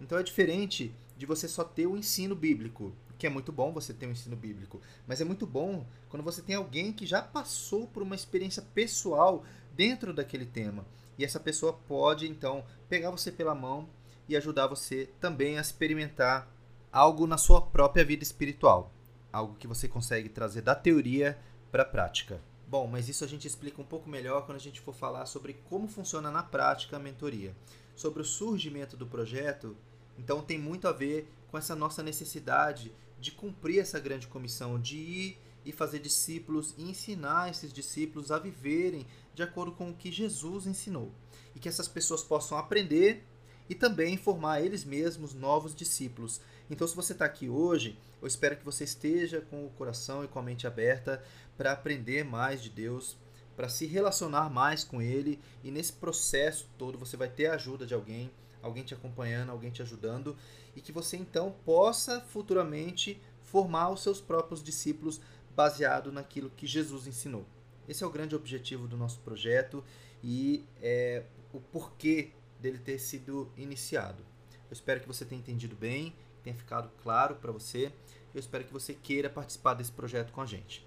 Então 0.00 0.18
é 0.18 0.22
diferente 0.22 0.94
de 1.16 1.26
você 1.26 1.46
só 1.46 1.62
ter 1.62 1.86
o 1.86 1.96
ensino 1.96 2.34
bíblico, 2.34 2.92
que 3.18 3.26
é 3.26 3.30
muito 3.30 3.52
bom 3.52 3.72
você 3.72 3.92
ter 3.94 4.06
um 4.06 4.12
ensino 4.12 4.34
bíblico, 4.34 4.80
mas 5.06 5.20
é 5.20 5.24
muito 5.24 5.46
bom 5.46 5.86
quando 6.08 6.24
você 6.24 6.42
tem 6.42 6.56
alguém 6.56 6.92
que 6.92 7.06
já 7.06 7.22
passou 7.22 7.86
por 7.86 8.02
uma 8.02 8.16
experiência 8.16 8.62
pessoal 8.74 9.44
dentro 9.74 10.12
daquele 10.12 10.46
tema. 10.46 10.84
E 11.16 11.24
essa 11.24 11.38
pessoa 11.38 11.72
pode 11.72 12.26
então 12.26 12.64
pegar 12.88 13.10
você 13.10 13.30
pela 13.30 13.54
mão 13.54 13.88
e 14.28 14.36
ajudar 14.36 14.66
você 14.66 15.08
também 15.20 15.58
a 15.58 15.60
experimentar 15.60 16.48
algo 16.90 17.26
na 17.26 17.38
sua 17.38 17.60
própria 17.60 18.04
vida 18.04 18.22
espiritual, 18.22 18.92
algo 19.32 19.54
que 19.54 19.66
você 19.66 19.86
consegue 19.86 20.28
trazer 20.28 20.62
da 20.62 20.74
teoria 20.74 21.38
para 21.70 21.82
a 21.82 21.86
prática. 21.86 22.40
Bom, 22.66 22.86
mas 22.86 23.08
isso 23.08 23.24
a 23.24 23.28
gente 23.28 23.46
explica 23.46 23.80
um 23.80 23.84
pouco 23.84 24.08
melhor 24.08 24.46
quando 24.46 24.56
a 24.56 24.60
gente 24.60 24.80
for 24.80 24.94
falar 24.94 25.26
sobre 25.26 25.54
como 25.68 25.86
funciona 25.86 26.30
na 26.30 26.42
prática 26.42 26.96
a 26.96 27.00
mentoria. 27.00 27.54
Sobre 27.94 28.22
o 28.22 28.24
surgimento 28.24 28.96
do 28.96 29.06
projeto, 29.06 29.76
então 30.18 30.42
tem 30.42 30.58
muito 30.58 30.88
a 30.88 30.92
ver 30.92 31.28
com 31.50 31.58
essa 31.58 31.76
nossa 31.76 32.02
necessidade 32.02 32.92
de 33.20 33.30
cumprir 33.30 33.78
essa 33.78 34.00
grande 34.00 34.26
comissão, 34.26 34.80
de 34.80 34.96
ir 34.96 35.38
e 35.64 35.70
fazer 35.70 36.00
discípulos 36.00 36.74
e 36.76 36.82
ensinar 36.82 37.50
esses 37.50 37.72
discípulos 37.72 38.32
a 38.32 38.38
viverem 38.38 39.06
de 39.34 39.42
acordo 39.42 39.72
com 39.72 39.90
o 39.90 39.94
que 39.94 40.10
Jesus 40.10 40.66
ensinou. 40.66 41.12
E 41.54 41.60
que 41.60 41.68
essas 41.68 41.86
pessoas 41.86 42.22
possam 42.22 42.58
aprender 42.58 43.24
e 43.68 43.74
também 43.74 44.16
formar 44.16 44.60
eles 44.60 44.84
mesmos 44.84 45.34
novos 45.34 45.74
discípulos, 45.74 46.40
então, 46.72 46.86
se 46.86 46.96
você 46.96 47.12
está 47.12 47.26
aqui 47.26 47.50
hoje, 47.50 47.98
eu 48.22 48.26
espero 48.26 48.56
que 48.56 48.64
você 48.64 48.84
esteja 48.84 49.42
com 49.42 49.66
o 49.66 49.70
coração 49.70 50.24
e 50.24 50.28
com 50.28 50.38
a 50.38 50.42
mente 50.42 50.66
aberta 50.66 51.22
para 51.54 51.70
aprender 51.70 52.24
mais 52.24 52.62
de 52.62 52.70
Deus, 52.70 53.14
para 53.62 53.68
se 53.68 53.86
relacionar 53.86 54.50
mais 54.50 54.82
com 54.82 55.00
Ele 55.00 55.38
e 55.62 55.70
nesse 55.70 55.92
processo 55.92 56.68
todo 56.76 56.98
você 56.98 57.16
vai 57.16 57.28
ter 57.28 57.46
a 57.46 57.54
ajuda 57.54 57.86
de 57.86 57.94
alguém, 57.94 58.28
alguém 58.60 58.82
te 58.82 58.92
acompanhando, 58.92 59.50
alguém 59.50 59.70
te 59.70 59.80
ajudando 59.80 60.36
e 60.74 60.80
que 60.80 60.90
você 60.90 61.16
então 61.16 61.54
possa 61.64 62.20
futuramente 62.22 63.22
formar 63.40 63.90
os 63.90 64.02
seus 64.02 64.20
próprios 64.20 64.64
discípulos 64.64 65.20
baseado 65.54 66.10
naquilo 66.10 66.50
que 66.50 66.66
Jesus 66.66 67.06
ensinou. 67.06 67.46
Esse 67.88 68.02
é 68.02 68.06
o 68.06 68.10
grande 68.10 68.34
objetivo 68.34 68.88
do 68.88 68.96
nosso 68.96 69.20
projeto 69.20 69.84
e 70.24 70.64
é, 70.80 71.22
o 71.52 71.60
porquê 71.60 72.32
dele 72.58 72.78
ter 72.78 72.98
sido 72.98 73.48
iniciado. 73.56 74.24
Eu 74.68 74.72
espero 74.72 74.98
que 74.98 75.06
você 75.06 75.24
tenha 75.24 75.40
entendido 75.40 75.76
bem, 75.76 76.16
tenha 76.42 76.56
ficado 76.56 76.90
claro 77.00 77.36
para 77.36 77.52
você. 77.52 77.92
Eu 78.34 78.40
espero 78.40 78.64
que 78.64 78.72
você 78.72 78.92
queira 78.92 79.30
participar 79.30 79.74
desse 79.74 79.92
projeto 79.92 80.32
com 80.32 80.40
a 80.40 80.46
gente. 80.46 80.84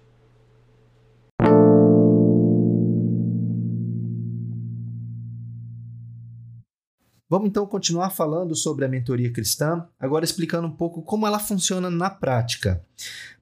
Vamos 7.28 7.48
então 7.48 7.66
continuar 7.66 8.10
falando 8.10 8.54
sobre 8.54 8.84
a 8.84 8.88
mentoria 8.88 9.32
cristã, 9.32 9.84
agora 9.98 10.24
explicando 10.24 10.68
um 10.68 10.76
pouco 10.76 11.02
como 11.02 11.26
ela 11.26 11.40
funciona 11.40 11.90
na 11.90 12.08
prática. 12.08 12.84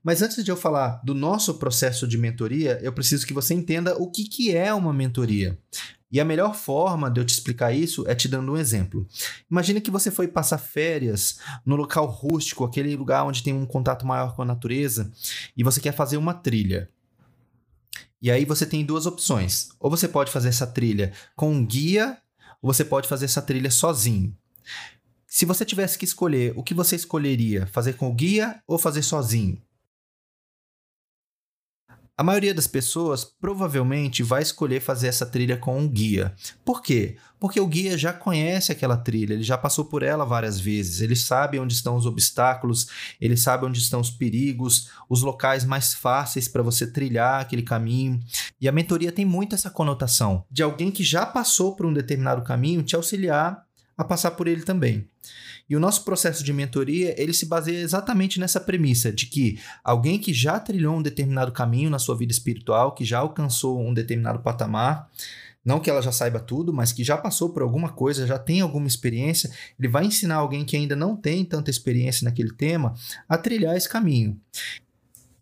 Mas 0.03 0.23
antes 0.23 0.43
de 0.43 0.51
eu 0.51 0.57
falar 0.57 1.03
do 1.05 1.15
nosso 1.15 1.55
processo 1.55 2.09
de 2.09 2.17
mentoria, 2.17 2.79
eu 2.83 2.95
preciso 2.95 3.27
que 3.27 3.35
você 3.35 3.53
entenda 3.53 3.95
o 3.97 4.11
que, 4.11 4.25
que 4.25 4.57
é 4.57 4.73
uma 4.73 4.93
mentoria. 4.93 5.59
E 6.11 6.19
a 6.19 6.25
melhor 6.25 6.55
forma 6.55 7.11
de 7.11 7.21
eu 7.21 7.27
te 7.27 7.35
explicar 7.35 7.75
isso 7.75 8.09
é 8.09 8.15
te 8.15 8.27
dando 8.27 8.53
um 8.53 8.57
exemplo. 8.57 9.07
Imagina 9.51 9.81
que 9.83 9.91
você 9.91 10.11
foi 10.11 10.29
passar 10.29 10.59
férias 10.59 11.39
no 11.67 11.77
local 11.77 12.07
rústico, 12.07 12.65
aquele 12.65 12.97
lugar 12.97 13.25
onde 13.25 13.43
tem 13.43 13.53
um 13.53 13.67
contato 13.67 14.07
maior 14.07 14.35
com 14.35 14.41
a 14.41 14.47
natureza, 14.47 15.13
e 15.55 15.63
você 15.63 15.79
quer 15.79 15.93
fazer 15.93 16.17
uma 16.17 16.33
trilha. 16.33 16.89
E 18.23 18.31
aí 18.31 18.47
você 18.47 18.65
tem 18.65 18.83
duas 18.83 19.05
opções. 19.05 19.69
Ou 19.79 19.91
você 19.91 20.09
pode 20.09 20.31
fazer 20.31 20.49
essa 20.49 20.67
trilha 20.67 21.13
com 21.37 21.53
um 21.53 21.67
guia 21.67 22.17
ou 22.65 22.73
você 22.73 22.83
pode 22.83 23.07
fazer 23.07 23.27
essa 23.27 23.43
trilha 23.43 23.71
sozinho. 23.71 24.35
Se 25.27 25.45
você 25.45 25.67
tivesse 25.67 25.99
que 25.99 26.07
escolher, 26.07 26.55
o 26.57 26.63
que 26.63 26.73
você 26.73 26.97
escolheria? 26.97 27.67
Fazer 27.67 27.93
com 27.93 28.09
o 28.09 28.15
guia 28.15 28.59
ou 28.67 28.79
fazer 28.79 29.03
sozinho? 29.03 29.61
A 32.17 32.23
maioria 32.23 32.55
das 32.55 32.69
pessoas 32.69 33.25
provavelmente 33.25 34.23
vai 34.23 34.41
escolher 34.41 34.79
fazer 34.81 35.09
essa 35.09 35.27
trilha 35.27 35.57
com 35.57 35.77
um 35.77 35.89
guia. 35.89 36.33
Por 36.65 36.81
quê? 36.81 37.17
Porque 37.41 37.59
o 37.59 37.67
guia 37.67 37.99
já 37.99 38.13
conhece 38.13 38.71
aquela 38.71 38.97
trilha, 38.97 39.35
ele 39.35 39.43
já 39.43 39.59
passou 39.59 39.87
por 39.87 40.01
ela 40.05 40.25
várias 40.25 40.61
vezes, 40.61 41.01
ele 41.01 41.17
sabe 41.17 41.59
onde 41.59 41.75
estão 41.75 41.97
os 41.97 42.07
obstáculos, 42.07 42.87
ele 43.21 43.37
sabe 43.37 43.67
onde 43.67 43.81
estão 43.81 44.01
os 44.01 44.11
perigos, 44.11 44.91
os 45.11 45.23
locais 45.23 45.65
mais 45.65 45.93
fáceis 45.93 46.47
para 46.47 46.63
você 46.63 46.87
trilhar 46.87 47.41
aquele 47.41 47.63
caminho. 47.63 48.21
E 48.61 48.69
a 48.69 48.73
mentoria 48.73 49.11
tem 49.11 49.25
muito 49.25 49.57
essa 49.57 49.69
conotação 49.69 50.45
de 50.49 50.63
alguém 50.63 50.93
que 50.93 51.03
já 51.03 51.27
passou 51.27 51.75
por 51.75 51.85
um 51.85 51.93
determinado 51.93 52.43
caminho 52.43 52.85
te 52.85 52.95
auxiliar 52.95 53.65
a 53.99 54.05
passar 54.05 54.31
por 54.33 54.47
ele 54.47 54.63
também. 54.63 55.09
E 55.69 55.75
o 55.77 55.81
nosso 55.81 56.05
processo 56.05 56.45
de 56.45 56.53
mentoria, 56.53 57.15
ele 57.21 57.33
se 57.33 57.47
baseia 57.47 57.79
exatamente 57.79 58.39
nessa 58.39 58.61
premissa 58.61 59.13
de 59.13 59.27
que 59.27 59.59
alguém 59.83 60.19
que 60.19 60.33
já 60.33 60.61
trilhou 60.61 60.97
um 60.97 61.03
determinado 61.03 61.53
caminho 61.53 61.89
na 61.89 61.99
sua 61.99 62.17
vida 62.17 62.33
espiritual, 62.33 62.95
que 62.95 63.05
já 63.05 63.19
alcançou 63.19 63.81
um 63.81 63.95
determinado 63.95 64.41
patamar, 64.41 65.09
não 65.65 65.81
que 65.81 65.89
ela 65.89 66.03
já 66.03 66.13
saiba 66.13 66.39
tudo, 66.39 66.73
mas 66.75 66.93
que 66.93 67.03
já 67.03 67.17
passou 67.17 67.49
por 67.49 67.63
alguma 67.63 67.91
coisa, 67.91 68.27
já 68.27 68.39
tem 68.39 68.61
alguma 68.61 68.87
experiência, 68.87 69.51
ele 69.79 69.89
vai 69.89 70.05
ensinar 70.05 70.37
alguém 70.37 70.65
que 70.65 70.77
ainda 70.77 70.95
não 70.95 71.17
tem 71.17 71.45
tanta 71.45 71.71
experiência 71.71 72.25
naquele 72.25 72.53
tema 72.53 72.95
a 73.27 73.39
trilhar 73.39 73.75
esse 73.75 73.89
caminho. 73.89 74.39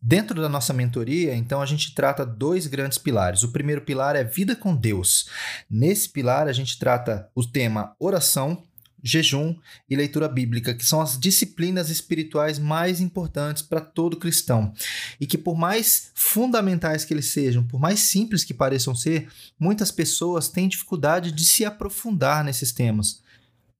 Dentro 0.04 0.40
da 0.40 0.48
nossa 0.48 0.72
mentoria, 0.72 1.34
então, 1.34 1.62
a 1.62 1.66
gente 1.66 1.94
trata 1.94 2.26
dois 2.26 2.66
grandes 2.66 2.98
pilares. 2.98 3.44
O 3.44 3.52
primeiro 3.52 3.82
pilar 3.82 4.16
é 4.16 4.24
vida 4.24 4.56
com 4.56 4.74
Deus. 4.74 5.28
Nesse 5.70 6.08
pilar, 6.08 6.48
a 6.48 6.52
gente 6.52 6.76
trata 6.76 7.28
o 7.36 7.46
tema 7.46 7.94
oração, 8.00 8.64
jejum 9.02 9.56
e 9.88 9.96
leitura 9.96 10.28
bíblica, 10.28 10.72
que 10.72 10.84
são 10.84 11.00
as 11.00 11.18
disciplinas 11.18 11.90
espirituais 11.90 12.58
mais 12.58 13.00
importantes 13.00 13.62
para 13.62 13.80
todo 13.80 14.16
cristão. 14.16 14.72
E 15.20 15.26
que, 15.26 15.36
por 15.36 15.56
mais 15.56 16.10
fundamentais 16.14 17.04
que 17.04 17.12
eles 17.12 17.30
sejam, 17.32 17.64
por 17.64 17.80
mais 17.80 18.00
simples 18.00 18.44
que 18.44 18.54
pareçam 18.54 18.94
ser, 18.94 19.28
muitas 19.58 19.90
pessoas 19.90 20.48
têm 20.48 20.68
dificuldade 20.68 21.32
de 21.32 21.44
se 21.44 21.64
aprofundar 21.64 22.44
nesses 22.44 22.72
temas. 22.72 23.20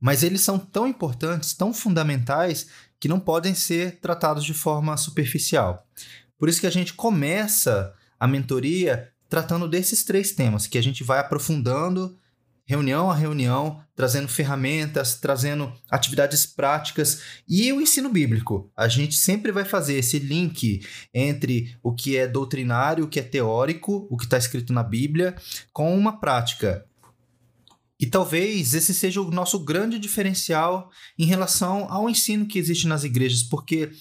Mas 0.01 0.25
eles 0.25 0.41
são 0.41 0.59
tão 0.59 0.87
importantes, 0.87 1.53
tão 1.55 1.73
fundamentais, 1.73 2.67
que 2.99 3.09
não 3.09 3.21
podem 3.21 3.55
ser 3.55 3.99
tratados 4.01 4.45
de 4.45 4.55
forma 4.55 4.97
superficial. 4.97 5.87
Por 6.39 6.49
isso 6.49 6.61
que 6.61 6.67
a 6.67 6.71
gente 6.71 6.95
começa 6.95 7.95
a 8.19 8.27
mentoria 8.27 9.13
tratando 9.29 9.67
desses 9.67 10.05
três 10.05 10.33
temas, 10.33 10.67
que 10.67 10.77
a 10.77 10.83
gente 10.83 11.03
vai 11.03 11.19
aprofundando 11.19 12.17
reunião 12.65 13.11
a 13.11 13.15
reunião, 13.15 13.83
trazendo 13.95 14.29
ferramentas, 14.29 15.19
trazendo 15.21 15.73
atividades 15.91 16.47
práticas 16.47 17.21
e 17.49 17.73
o 17.73 17.81
ensino 17.81 18.09
bíblico. 18.09 18.71
A 18.77 18.89
gente 18.89 19.15
sempre 19.15 19.53
vai 19.53 19.65
fazer 19.65 19.95
esse 19.95 20.19
link 20.19 20.81
entre 21.13 21.77
o 21.83 21.93
que 21.93 22.17
é 22.17 22.27
doutrinário, 22.27 23.05
o 23.05 23.09
que 23.09 23.21
é 23.21 23.23
teórico, 23.23 24.07
o 24.11 24.17
que 24.17 24.25
está 24.25 24.39
escrito 24.39 24.73
na 24.73 24.83
Bíblia, 24.83 25.37
com 25.73 25.97
uma 25.97 26.19
prática. 26.21 26.85
E 28.01 28.07
talvez 28.07 28.75
esse 28.75 28.93
seja 28.93 29.21
o 29.21 29.31
nosso 29.31 29.61
grande 29.61 29.99
diferencial 29.99 30.91
em 31.17 31.25
relação 31.25 31.87
ao 31.89 32.11
ensino 32.11 32.47
que 32.47 32.59
existe 32.59 32.89
nas 32.89 33.05
igrejas, 33.05 33.45
porque 33.45 33.93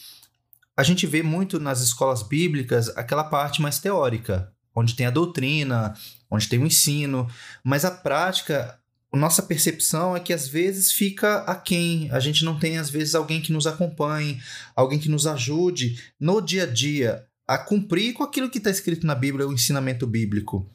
a 0.75 0.84
gente 0.84 1.06
vê 1.06 1.22
muito 1.22 1.60
nas 1.60 1.82
escolas 1.82 2.24
bíblicas 2.24 2.89
aquela 2.98 3.24
parte 3.24 3.62
mais 3.62 3.77
teórica, 3.77 4.50
onde 4.75 4.96
tem 4.96 5.06
a 5.06 5.12
doutrina, 5.12 5.94
onde 6.30 6.48
tem 6.48 6.60
o 6.60 6.66
ensino, 6.66 7.28
mas 7.63 7.84
a 7.86 7.92
prática, 7.92 8.80
a 9.12 9.18
nossa 9.18 9.44
percepção 9.44 10.16
é 10.16 10.20
que 10.20 10.34
às 10.34 10.48
vezes 10.48 10.92
fica 10.92 11.40
aquém. 11.40 12.10
A 12.12 12.20
gente 12.20 12.46
não 12.46 12.58
tem, 12.58 12.78
às 12.78 12.90
vezes, 12.90 13.13
alguém 13.13 13.42
que 13.42 13.51
nos 13.51 13.68
acompanhe, 13.68 14.42
alguém 14.75 15.00
que 15.00 15.10
nos 15.10 15.28
ajude 15.28 16.01
no 16.20 16.40
dia 16.40 16.63
a 16.63 16.68
dia 16.68 17.25
a 17.48 17.58
cumprir 17.58 18.13
com 18.13 18.24
aquilo 18.24 18.50
que 18.50 18.60
está 18.60 18.70
escrito 18.70 19.06
na 19.06 19.13
Bíblia, 19.13 19.46
o 19.46 19.51
ensinamento 19.51 20.08
bíblico. 20.08 20.70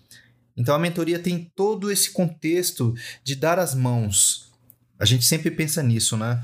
Então 0.54 0.74
a 0.74 0.78
mentoria 0.78 1.18
tem 1.18 1.50
todo 1.54 1.90
esse 1.90 2.10
contexto 2.10 2.94
de 3.24 3.34
dar 3.34 3.58
as 3.58 3.74
mãos. 3.74 4.52
A 4.98 5.04
gente 5.04 5.24
sempre 5.24 5.50
pensa 5.50 5.82
nisso, 5.82 6.16
né? 6.16 6.42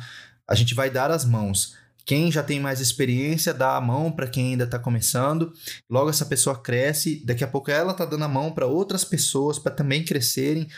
A 0.49 0.55
gente 0.55 0.75
vai 0.75 0.91
dar 0.91 1.11
as 1.11 1.25
mãos. 1.25 1.77
Quem 2.05 2.31
já 2.31 2.43
tem 2.43 2.59
mais 2.59 2.81
experiência 2.81 3.55
dá 3.55 3.77
a 3.77 3.81
mão 3.81 4.11
para 4.11 4.27
quem 4.27 4.53
ainda 4.53 4.65
está 4.65 4.79
começando. 4.79 5.53
Logo 5.89 6.11
essa 6.11 6.27
pessoa 6.27 6.59
cresce, 6.59 7.23
daqui 7.25 7.45
a 7.45 7.49
pouco 7.49 7.71
ela 7.71 7.93
está 7.93 8.05
dando 8.05 8.25
a 8.25 8.29
mão 8.29 8.53
para 8.53 8.67
outras 8.67 9.05
pessoas 9.05 9.59
para 9.59 9.73
também 9.73 10.05
crescerem. 10.05 10.69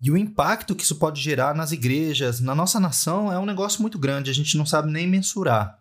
E 0.00 0.10
o 0.10 0.16
impacto 0.16 0.74
que 0.74 0.82
isso 0.82 0.96
pode 0.96 1.20
gerar 1.20 1.54
nas 1.54 1.72
igrejas, 1.72 2.40
na 2.40 2.54
nossa 2.54 2.78
nação, 2.78 3.32
é 3.32 3.38
um 3.38 3.46
negócio 3.46 3.80
muito 3.80 3.98
grande, 3.98 4.30
a 4.30 4.34
gente 4.34 4.56
não 4.56 4.66
sabe 4.66 4.90
nem 4.90 5.06
mensurar. 5.06 5.78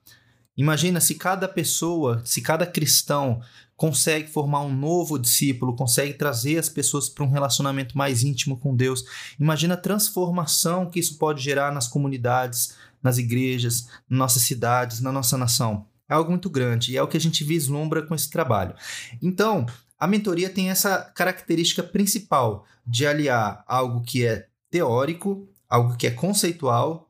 Imagina 0.56 1.02
se 1.02 1.16
cada 1.16 1.48
pessoa, 1.48 2.22
se 2.24 2.40
cada 2.40 2.66
cristão 2.66 3.42
consegue 3.76 4.30
formar 4.30 4.62
um 4.62 4.74
novo 4.74 5.18
discípulo, 5.18 5.76
consegue 5.76 6.14
trazer 6.14 6.60
as 6.60 6.70
pessoas 6.70 7.10
para 7.10 7.24
um 7.24 7.30
relacionamento 7.30 7.98
mais 7.98 8.24
íntimo 8.24 8.58
com 8.58 8.76
Deus. 8.76 9.04
Imagina 9.40 9.74
a 9.74 9.78
transformação 9.78 10.90
que 10.90 11.00
isso 11.00 11.18
pode 11.18 11.44
gerar 11.44 11.74
nas 11.74 11.88
comunidades, 11.88 12.76
nas 13.04 13.18
igrejas, 13.18 13.88
nas 14.10 14.20
nossas 14.20 14.44
cidades, 14.44 15.02
na 15.02 15.12
nossa 15.12 15.38
nação. 15.38 15.86
É 16.10 16.14
algo 16.14 16.32
muito 16.32 16.50
grande 16.50 16.92
e 16.94 16.98
é 16.98 17.04
o 17.04 17.08
que 17.08 17.18
a 17.18 17.20
gente 17.20 17.44
vislumbra 17.44 18.02
com 18.02 18.16
esse 18.16 18.30
trabalho. 18.30 18.76
Então, 19.22 19.66
a 20.00 20.08
mentoria 20.08 20.50
tem 20.50 20.70
essa 20.70 21.00
característica 21.16 21.84
principal 21.84 22.66
de 22.86 23.06
aliar 23.06 23.64
algo 23.68 24.02
que 24.02 24.26
é 24.26 24.48
teórico, 24.70 25.48
algo 25.70 25.96
que 25.96 26.08
é 26.08 26.12
conceitual, 26.12 27.10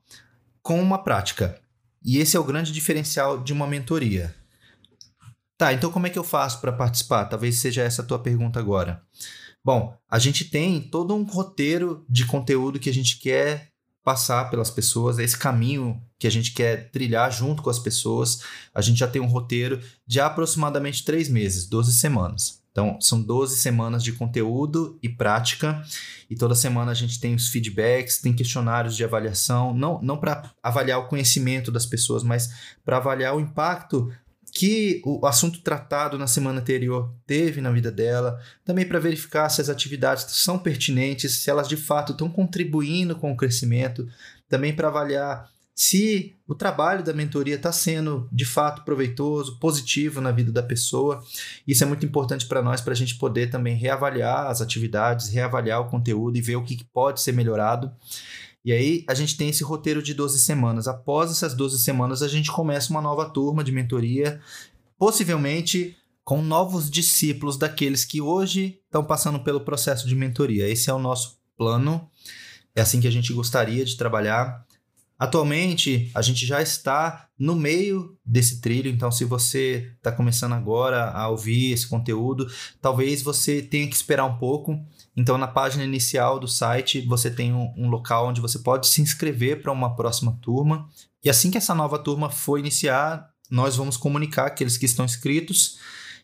com 0.61 0.81
uma 0.81 1.03
prática. 1.03 1.59
E 2.03 2.17
esse 2.17 2.37
é 2.37 2.39
o 2.39 2.43
grande 2.43 2.71
diferencial 2.71 3.41
de 3.41 3.51
uma 3.53 3.67
mentoria. 3.67 4.35
Tá, 5.57 5.73
então 5.73 5.91
como 5.91 6.07
é 6.07 6.09
que 6.09 6.19
eu 6.19 6.23
faço 6.23 6.59
para 6.59 6.71
participar? 6.71 7.25
Talvez 7.25 7.59
seja 7.59 7.83
essa 7.83 8.01
a 8.01 8.05
tua 8.05 8.19
pergunta 8.19 8.59
agora. 8.59 9.01
Bom, 9.63 9.97
a 10.09 10.19
gente 10.19 10.45
tem 10.45 10.81
todo 10.81 11.15
um 11.15 11.23
roteiro 11.23 12.05
de 12.09 12.25
conteúdo 12.25 12.79
que 12.79 12.89
a 12.89 12.93
gente 12.93 13.17
quer 13.19 13.72
passar 14.03 14.49
pelas 14.49 14.69
pessoas, 14.69 15.17
esse 15.17 15.37
caminho 15.37 16.01
que 16.19 16.27
a 16.27 16.31
gente 16.31 16.53
quer 16.53 16.89
trilhar 16.91 17.31
junto 17.31 17.61
com 17.61 17.69
as 17.69 17.79
pessoas. 17.79 18.41
A 18.73 18.81
gente 18.81 18.99
já 18.99 19.07
tem 19.07 19.21
um 19.21 19.27
roteiro 19.27 19.79
de 20.05 20.19
aproximadamente 20.19 21.03
três 21.03 21.29
meses, 21.29 21.67
12 21.67 21.93
semanas. 21.93 22.63
Então, 22.73 22.99
são 22.99 23.21
12 23.21 23.57
semanas 23.57 24.03
de 24.03 24.11
conteúdo 24.13 24.97
e 25.01 25.07
prática, 25.07 25.83
e 26.27 26.35
toda 26.35 26.55
semana 26.55 26.91
a 26.91 26.95
gente 26.95 27.19
tem 27.19 27.35
os 27.35 27.49
feedbacks, 27.49 28.17
tem 28.17 28.33
questionários 28.33 28.95
de 28.95 29.03
avaliação, 29.03 29.75
não, 29.75 30.01
não 30.01 30.17
para 30.17 30.51
avaliar 30.61 30.99
o 30.99 31.07
conhecimento 31.07 31.71
das 31.71 31.85
pessoas, 31.85 32.23
mas 32.23 32.49
para 32.83 32.97
avaliar 32.97 33.35
o 33.35 33.39
impacto 33.39 34.11
que 34.53 35.01
o 35.03 35.25
assunto 35.25 35.61
tratado 35.61 36.17
na 36.17 36.27
semana 36.27 36.61
anterior 36.61 37.11
teve 37.25 37.59
na 37.59 37.71
vida 37.71 37.91
dela, 37.91 38.39
também 38.63 38.85
para 38.85 38.99
verificar 38.99 39.49
se 39.49 39.59
as 39.59 39.67
atividades 39.67 40.25
são 40.29 40.59
pertinentes, 40.59 41.39
se 41.39 41.49
elas 41.49 41.67
de 41.67 41.75
fato 41.75 42.11
estão 42.11 42.29
contribuindo 42.29 43.15
com 43.15 43.31
o 43.31 43.35
crescimento, 43.35 44.07
também 44.47 44.71
para 44.71 44.89
avaliar 44.89 45.51
se 45.75 46.35
o 46.47 46.53
trabalho 46.53 47.03
da 47.03 47.13
mentoria 47.13 47.55
está 47.55 47.71
sendo 47.71 48.29
de 48.31 48.45
fato 48.45 48.83
proveitoso, 48.83 49.57
positivo 49.57 50.21
na 50.21 50.29
vida 50.29 50.51
da 50.51 50.61
pessoa. 50.61 51.23
Isso 51.67 51.83
é 51.83 51.87
muito 51.87 52.05
importante 52.05 52.45
para 52.45 52.61
nós, 52.61 52.79
para 52.79 52.93
a 52.93 52.95
gente 52.95 53.15
poder 53.15 53.49
também 53.49 53.75
reavaliar 53.75 54.51
as 54.51 54.61
atividades, 54.61 55.29
reavaliar 55.29 55.81
o 55.81 55.89
conteúdo 55.89 56.37
e 56.37 56.41
ver 56.41 56.57
o 56.57 56.63
que 56.63 56.83
pode 56.93 57.21
ser 57.21 57.31
melhorado. 57.31 57.91
E 58.63 58.71
aí 58.71 59.03
a 59.07 59.13
gente 59.13 59.35
tem 59.35 59.49
esse 59.49 59.63
roteiro 59.63 60.01
de 60.01 60.13
12 60.13 60.39
semanas. 60.39 60.87
Após 60.87 61.31
essas 61.31 61.53
12 61.53 61.79
semanas, 61.79 62.21
a 62.21 62.27
gente 62.27 62.51
começa 62.51 62.89
uma 62.89 63.01
nova 63.01 63.29
turma 63.29 63.63
de 63.63 63.71
mentoria, 63.71 64.39
possivelmente 64.97 65.97
com 66.23 66.41
novos 66.41 66.89
discípulos 66.89 67.57
daqueles 67.57 68.05
que 68.05 68.21
hoje 68.21 68.79
estão 68.85 69.03
passando 69.03 69.39
pelo 69.39 69.61
processo 69.61 70.07
de 70.07 70.15
mentoria. 70.15 70.67
Esse 70.67 70.89
é 70.89 70.93
o 70.93 70.99
nosso 70.99 71.37
plano, 71.57 72.09
é 72.75 72.81
assim 72.81 73.01
que 73.01 73.07
a 73.07 73.11
gente 73.11 73.33
gostaria 73.33 73.83
de 73.83 73.97
trabalhar. 73.97 74.65
Atualmente, 75.19 76.09
a 76.15 76.21
gente 76.21 76.45
já 76.45 76.61
está 76.61 77.27
no 77.37 77.55
meio 77.55 78.17
desse 78.25 78.59
trilho, 78.61 78.89
então, 78.89 79.11
se 79.11 79.23
você 79.25 79.91
está 79.97 80.11
começando 80.11 80.53
agora 80.53 81.11
a 81.11 81.27
ouvir 81.29 81.71
esse 81.71 81.87
conteúdo, 81.87 82.47
talvez 82.81 83.21
você 83.21 83.61
tenha 83.61 83.87
que 83.87 83.95
esperar 83.95 84.25
um 84.25 84.37
pouco. 84.37 84.79
Então, 85.15 85.37
na 85.37 85.47
página 85.47 85.83
inicial 85.83 86.39
do 86.39 86.47
site, 86.47 87.01
você 87.01 87.29
tem 87.29 87.53
um, 87.53 87.73
um 87.77 87.89
local 87.89 88.27
onde 88.27 88.41
você 88.41 88.59
pode 88.59 88.87
se 88.87 89.01
inscrever 89.01 89.61
para 89.61 89.71
uma 89.71 89.95
próxima 89.95 90.37
turma. 90.41 90.89
E 91.23 91.29
assim 91.29 91.51
que 91.51 91.57
essa 91.57 91.75
nova 91.75 91.99
turma 91.99 92.29
for 92.29 92.57
iniciar, 92.57 93.29
nós 93.49 93.75
vamos 93.75 93.95
comunicar 93.95 94.47
aqueles 94.47 94.77
que 94.77 94.85
estão 94.85 95.05
inscritos 95.05 95.77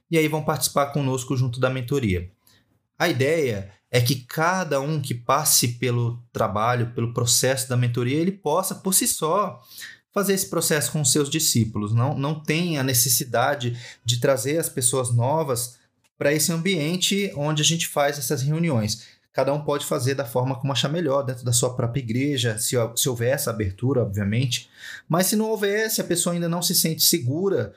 e 0.10 0.18
aí 0.18 0.28
vão 0.28 0.44
participar 0.44 0.88
conosco 0.88 1.38
junto 1.38 1.60
da 1.60 1.70
mentoria. 1.70 2.32
A 2.98 3.08
ideia 3.08 3.72
é 3.92 4.02
que 4.02 4.16
cada 4.16 4.82
um 4.82 5.00
que 5.00 5.14
passe 5.14 5.70
pelo 5.80 6.22
trabalho, 6.34 6.92
pelo 6.94 7.14
processo 7.14 7.70
da 7.70 7.78
mentoria, 7.78 8.18
ele 8.18 8.32
possa 8.32 8.76
por 8.76 8.94
si 8.94 9.08
só 9.08 9.62
fazer 10.12 10.34
esse 10.34 10.50
processo 10.50 10.92
com 10.92 11.02
os 11.02 11.12
seus 11.12 11.30
discípulos. 11.30 11.94
Não, 11.94 12.18
não 12.18 12.42
tem 12.42 12.78
a 12.78 12.84
necessidade 12.84 13.80
de 14.04 14.20
trazer 14.20 14.58
as 14.58 14.68
pessoas 14.68 15.16
novas 15.16 15.79
para 16.20 16.34
esse 16.34 16.52
ambiente 16.52 17.32
onde 17.34 17.62
a 17.62 17.66
gente 17.66 17.88
faz 17.88 18.20
essas 18.20 18.42
reuniões. 18.42 19.08
Cada 19.32 19.54
um 19.54 19.64
pode 19.64 19.86
fazer 19.86 20.16
da 20.16 20.26
forma 20.26 20.60
como 20.60 20.74
achar 20.74 20.90
melhor, 20.90 21.24
dentro 21.24 21.46
da 21.46 21.54
sua 21.54 21.74
própria 21.74 22.02
igreja, 22.02 22.60
se, 22.60 22.76
se 22.98 23.08
houver 23.08 23.34
essa 23.34 23.52
abertura, 23.52 24.02
obviamente. 24.02 24.70
Mas 25.08 25.28
se 25.28 25.38
não 25.38 25.50
houver, 25.50 25.90
se 25.90 26.02
a 26.02 26.04
pessoa 26.04 26.34
ainda 26.34 26.50
não 26.50 26.62
se 26.62 26.76
sente 26.76 27.04
segura 27.04 27.74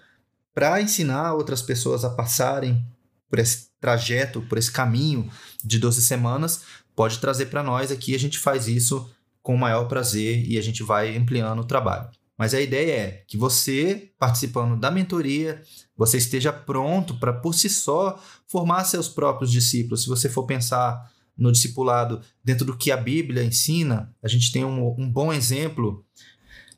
para 0.52 0.82
ensinar 0.82 1.34
outras 1.34 1.62
pessoas 1.62 2.04
a 2.04 2.11
passarem 2.11 2.84
por 3.30 3.38
esse 3.38 3.68
trajeto, 3.80 4.42
por 4.42 4.58
esse 4.58 4.72
caminho 4.72 5.30
de 5.64 5.78
12 5.78 6.02
semanas, 6.02 6.62
pode 6.96 7.20
trazer 7.20 7.46
para 7.46 7.62
nós 7.62 7.92
aqui. 7.92 8.12
A 8.12 8.18
gente 8.18 8.40
faz 8.40 8.66
isso 8.66 9.08
com 9.40 9.54
o 9.54 9.58
maior 9.58 9.87
prazer 9.87 10.44
e 10.49 10.58
a 10.58 10.62
gente 10.62 10.82
vai 10.82 11.16
ampliando 11.16 11.61
o 11.61 11.64
trabalho. 11.64 12.11
Mas 12.42 12.54
a 12.54 12.61
ideia 12.61 12.92
é 12.92 13.25
que 13.28 13.37
você, 13.37 14.11
participando 14.18 14.76
da 14.76 14.90
mentoria, 14.90 15.62
você 15.96 16.16
esteja 16.16 16.52
pronto 16.52 17.14
para, 17.14 17.32
por 17.32 17.54
si 17.54 17.70
só, 17.70 18.20
formar 18.49 18.82
seus 18.82 19.08
próprios 19.08 19.49
discípulos. 19.49 20.02
Se 20.02 20.08
você 20.08 20.28
for 20.28 20.44
pensar 20.44 21.08
no 21.38 21.52
discipulado 21.52 22.20
dentro 22.42 22.66
do 22.66 22.76
que 22.76 22.90
a 22.90 22.96
Bíblia 22.96 23.44
ensina, 23.44 24.12
a 24.20 24.26
gente 24.26 24.50
tem 24.50 24.64
um, 24.64 24.92
um 24.99 25.08
bom 25.08 25.32
exemplo 25.32 26.04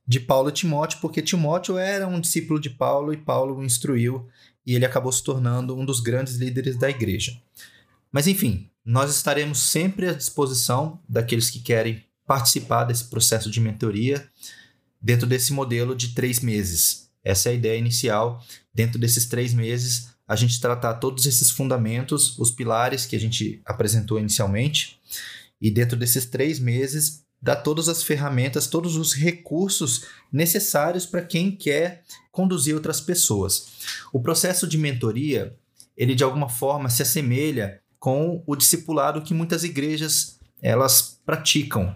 de 0.06 0.20
Paulo 0.20 0.50
e 0.50 0.52
Timóteo, 0.52 0.98
porque 1.00 1.22
Timóteo 1.22 1.78
era 1.78 2.06
um 2.06 2.20
discípulo 2.20 2.60
de 2.60 2.68
Paulo 2.68 3.14
e 3.14 3.16
Paulo 3.16 3.56
o 3.56 3.64
instruiu 3.64 4.28
e 4.66 4.74
ele 4.74 4.84
acabou 4.84 5.12
se 5.12 5.24
tornando 5.24 5.74
um 5.74 5.86
dos 5.86 6.00
grandes 6.00 6.34
líderes 6.34 6.76
da 6.76 6.90
igreja. 6.90 7.40
Mas 8.12 8.26
enfim, 8.26 8.68
nós 8.84 9.10
estaremos 9.10 9.60
sempre 9.60 10.10
à 10.10 10.12
disposição 10.12 11.00
daqueles 11.08 11.48
que 11.48 11.60
querem 11.60 12.04
participar 12.26 12.84
desse 12.84 13.04
processo 13.04 13.50
de 13.50 13.62
mentoria 13.62 14.28
dentro 15.04 15.26
desse 15.26 15.52
modelo 15.52 15.94
de 15.94 16.14
três 16.14 16.40
meses. 16.40 17.10
Essa 17.22 17.50
é 17.50 17.52
a 17.52 17.54
ideia 17.54 17.78
inicial. 17.78 18.42
Dentro 18.72 18.98
desses 18.98 19.26
três 19.26 19.52
meses, 19.52 20.08
a 20.26 20.34
gente 20.34 20.58
tratar 20.58 20.94
todos 20.94 21.26
esses 21.26 21.50
fundamentos, 21.50 22.38
os 22.38 22.50
pilares 22.50 23.04
que 23.04 23.14
a 23.14 23.20
gente 23.20 23.60
apresentou 23.66 24.18
inicialmente, 24.18 24.98
e 25.60 25.70
dentro 25.70 25.98
desses 25.98 26.24
três 26.24 26.58
meses, 26.58 27.22
dar 27.40 27.56
todas 27.56 27.90
as 27.90 28.02
ferramentas, 28.02 28.66
todos 28.66 28.96
os 28.96 29.12
recursos 29.12 30.06
necessários 30.32 31.04
para 31.04 31.20
quem 31.20 31.54
quer 31.54 32.02
conduzir 32.32 32.74
outras 32.74 32.98
pessoas. 32.98 33.66
O 34.10 34.20
processo 34.20 34.66
de 34.66 34.78
mentoria, 34.78 35.54
ele 35.94 36.14
de 36.14 36.24
alguma 36.24 36.48
forma 36.48 36.88
se 36.88 37.02
assemelha 37.02 37.80
com 37.98 38.42
o 38.46 38.56
discipulado 38.56 39.20
que 39.20 39.34
muitas 39.34 39.64
igrejas 39.64 40.38
elas 40.62 41.20
praticam. 41.26 41.94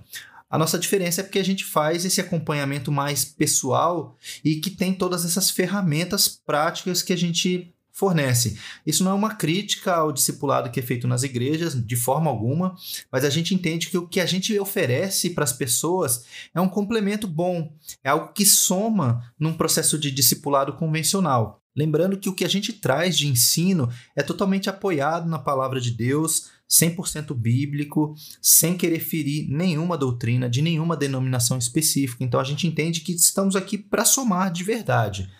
A 0.51 0.57
nossa 0.57 0.79
diferença 0.79 1.21
é 1.21 1.25
porque 1.25 1.39
a 1.39 1.45
gente 1.45 1.65
faz 1.65 2.05
esse 2.05 2.21
acompanhamento 2.21 2.91
mais 2.91 3.25
pessoal 3.25 4.17
e 4.45 4.57
que 4.57 4.71
tem 4.71 4.95
todas 4.95 5.25
essas 5.25 5.51
ferramentas 5.51 6.29
práticas 6.29 7.03
que 7.03 7.13
a 7.13 7.17
gente 7.17 7.75
fornece. 7.99 8.57
Isso 8.87 9.03
não 9.03 9.11
é 9.11 9.15
uma 9.15 9.35
crítica 9.35 9.93
ao 9.93 10.13
discipulado 10.13 10.71
que 10.71 10.79
é 10.79 10.83
feito 10.83 11.09
nas 11.09 11.25
igrejas, 11.25 11.75
de 11.75 11.97
forma 11.97 12.31
alguma, 12.31 12.77
mas 13.11 13.25
a 13.25 13.31
gente 13.31 13.55
entende 13.55 13.91
que 13.91 13.99
o 13.99 14.07
que 14.07 14.21
a 14.21 14.27
gente 14.27 14.57
oferece 14.59 15.31
para 15.31 15.43
as 15.43 15.53
pessoas 15.53 16.25
é 16.55 16.61
um 16.61 16.69
complemento 16.69 17.27
bom, 17.27 17.73
é 18.05 18.11
algo 18.11 18.33
que 18.33 18.47
soma 18.47 19.33
num 19.37 19.53
processo 19.53 19.99
de 19.99 20.13
discipulado 20.13 20.75
convencional. 20.75 21.61
Lembrando 21.77 22.17
que 22.17 22.29
o 22.29 22.35
que 22.35 22.45
a 22.45 22.49
gente 22.49 22.73
traz 22.73 23.19
de 23.19 23.27
ensino 23.27 23.91
é 24.17 24.23
totalmente 24.23 24.71
apoiado 24.71 25.29
na 25.29 25.39
palavra 25.39 25.81
de 25.81 25.91
Deus, 25.91 26.51
100% 26.69 27.35
bíblico, 27.35 28.15
sem 28.43 28.77
querer 28.77 29.01
ferir 29.01 29.49
nenhuma 29.49 29.97
doutrina 29.97 30.51
de 30.51 30.61
nenhuma 30.61 30.97
denominação 30.97 31.57
específica. 31.57 32.23
Então 32.23 32.39
a 32.39 32.45
gente 32.45 32.67
entende 32.67 33.01
que 33.01 33.13
estamos 33.13 33.57
aqui 33.57 33.79
para 33.79 34.05
somar 34.05 34.53
de 34.53 34.63
verdade. 34.63 35.31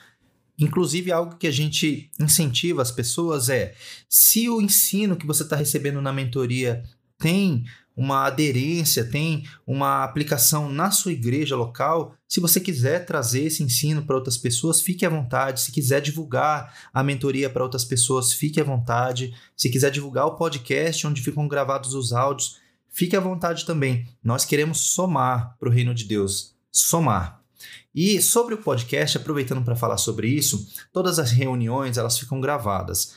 Inclusive, 0.59 1.13
algo 1.13 1.37
que 1.37 1.47
a 1.47 1.53
gente 1.53 2.11
incentiva 2.19 2.83
as 2.83 2.91
pessoas 2.91 3.49
é: 3.49 3.75
se 4.09 4.49
o 4.49 4.61
ensino 4.61 5.17
que 5.17 5.27
você 5.27 5.45
está 5.45 5.55
recebendo 5.55 6.03
na 6.03 6.13
mentoria 6.13 6.83
tem 7.19 7.65
uma 7.99 8.25
aderência, 8.27 9.05
tem 9.05 9.45
uma 9.67 10.05
aplicação 10.05 10.71
na 10.71 10.93
sua 10.93 11.11
igreja 11.11 11.57
local, 11.57 12.15
se 12.29 12.39
você 12.39 12.61
quiser 12.61 13.05
trazer 13.05 13.45
esse 13.45 13.63
ensino 13.63 14.05
para 14.05 14.15
outras 14.15 14.37
pessoas, 14.37 14.81
fique 14.81 15.05
à 15.05 15.09
vontade. 15.09 15.63
Se 15.63 15.73
quiser 15.73 16.01
divulgar 16.01 16.73
a 16.95 17.03
mentoria 17.03 17.51
para 17.51 17.65
outras 17.65 17.85
pessoas, 17.85 18.33
fique 18.33 18.61
à 18.61 18.65
vontade. 18.65 19.35
Se 19.57 19.69
quiser 19.69 19.91
divulgar 19.91 20.27
o 20.27 20.37
podcast 20.37 21.07
onde 21.09 21.23
ficam 21.23 21.49
gravados 21.49 21.95
os 21.95 22.13
áudios, 22.13 22.61
fique 22.89 23.17
à 23.17 23.21
vontade 23.21 23.65
também. 23.65 24.07
Nós 24.23 24.45
queremos 24.45 24.79
somar 24.93 25.57
para 25.59 25.69
o 25.69 25.73
reino 25.73 25.93
de 25.93 26.05
Deus. 26.05 26.55
Somar. 26.71 27.43
E 27.93 28.23
sobre 28.23 28.55
o 28.55 28.59
podcast, 28.59 29.17
aproveitando 29.17 29.65
para 29.65 29.75
falar 29.75 29.97
sobre 29.97 30.29
isso, 30.29 30.69
todas 30.93 31.19
as 31.19 31.33
reuniões 31.33 31.99
elas 31.99 32.17
ficam 32.17 32.41
gravadas. 32.41 33.15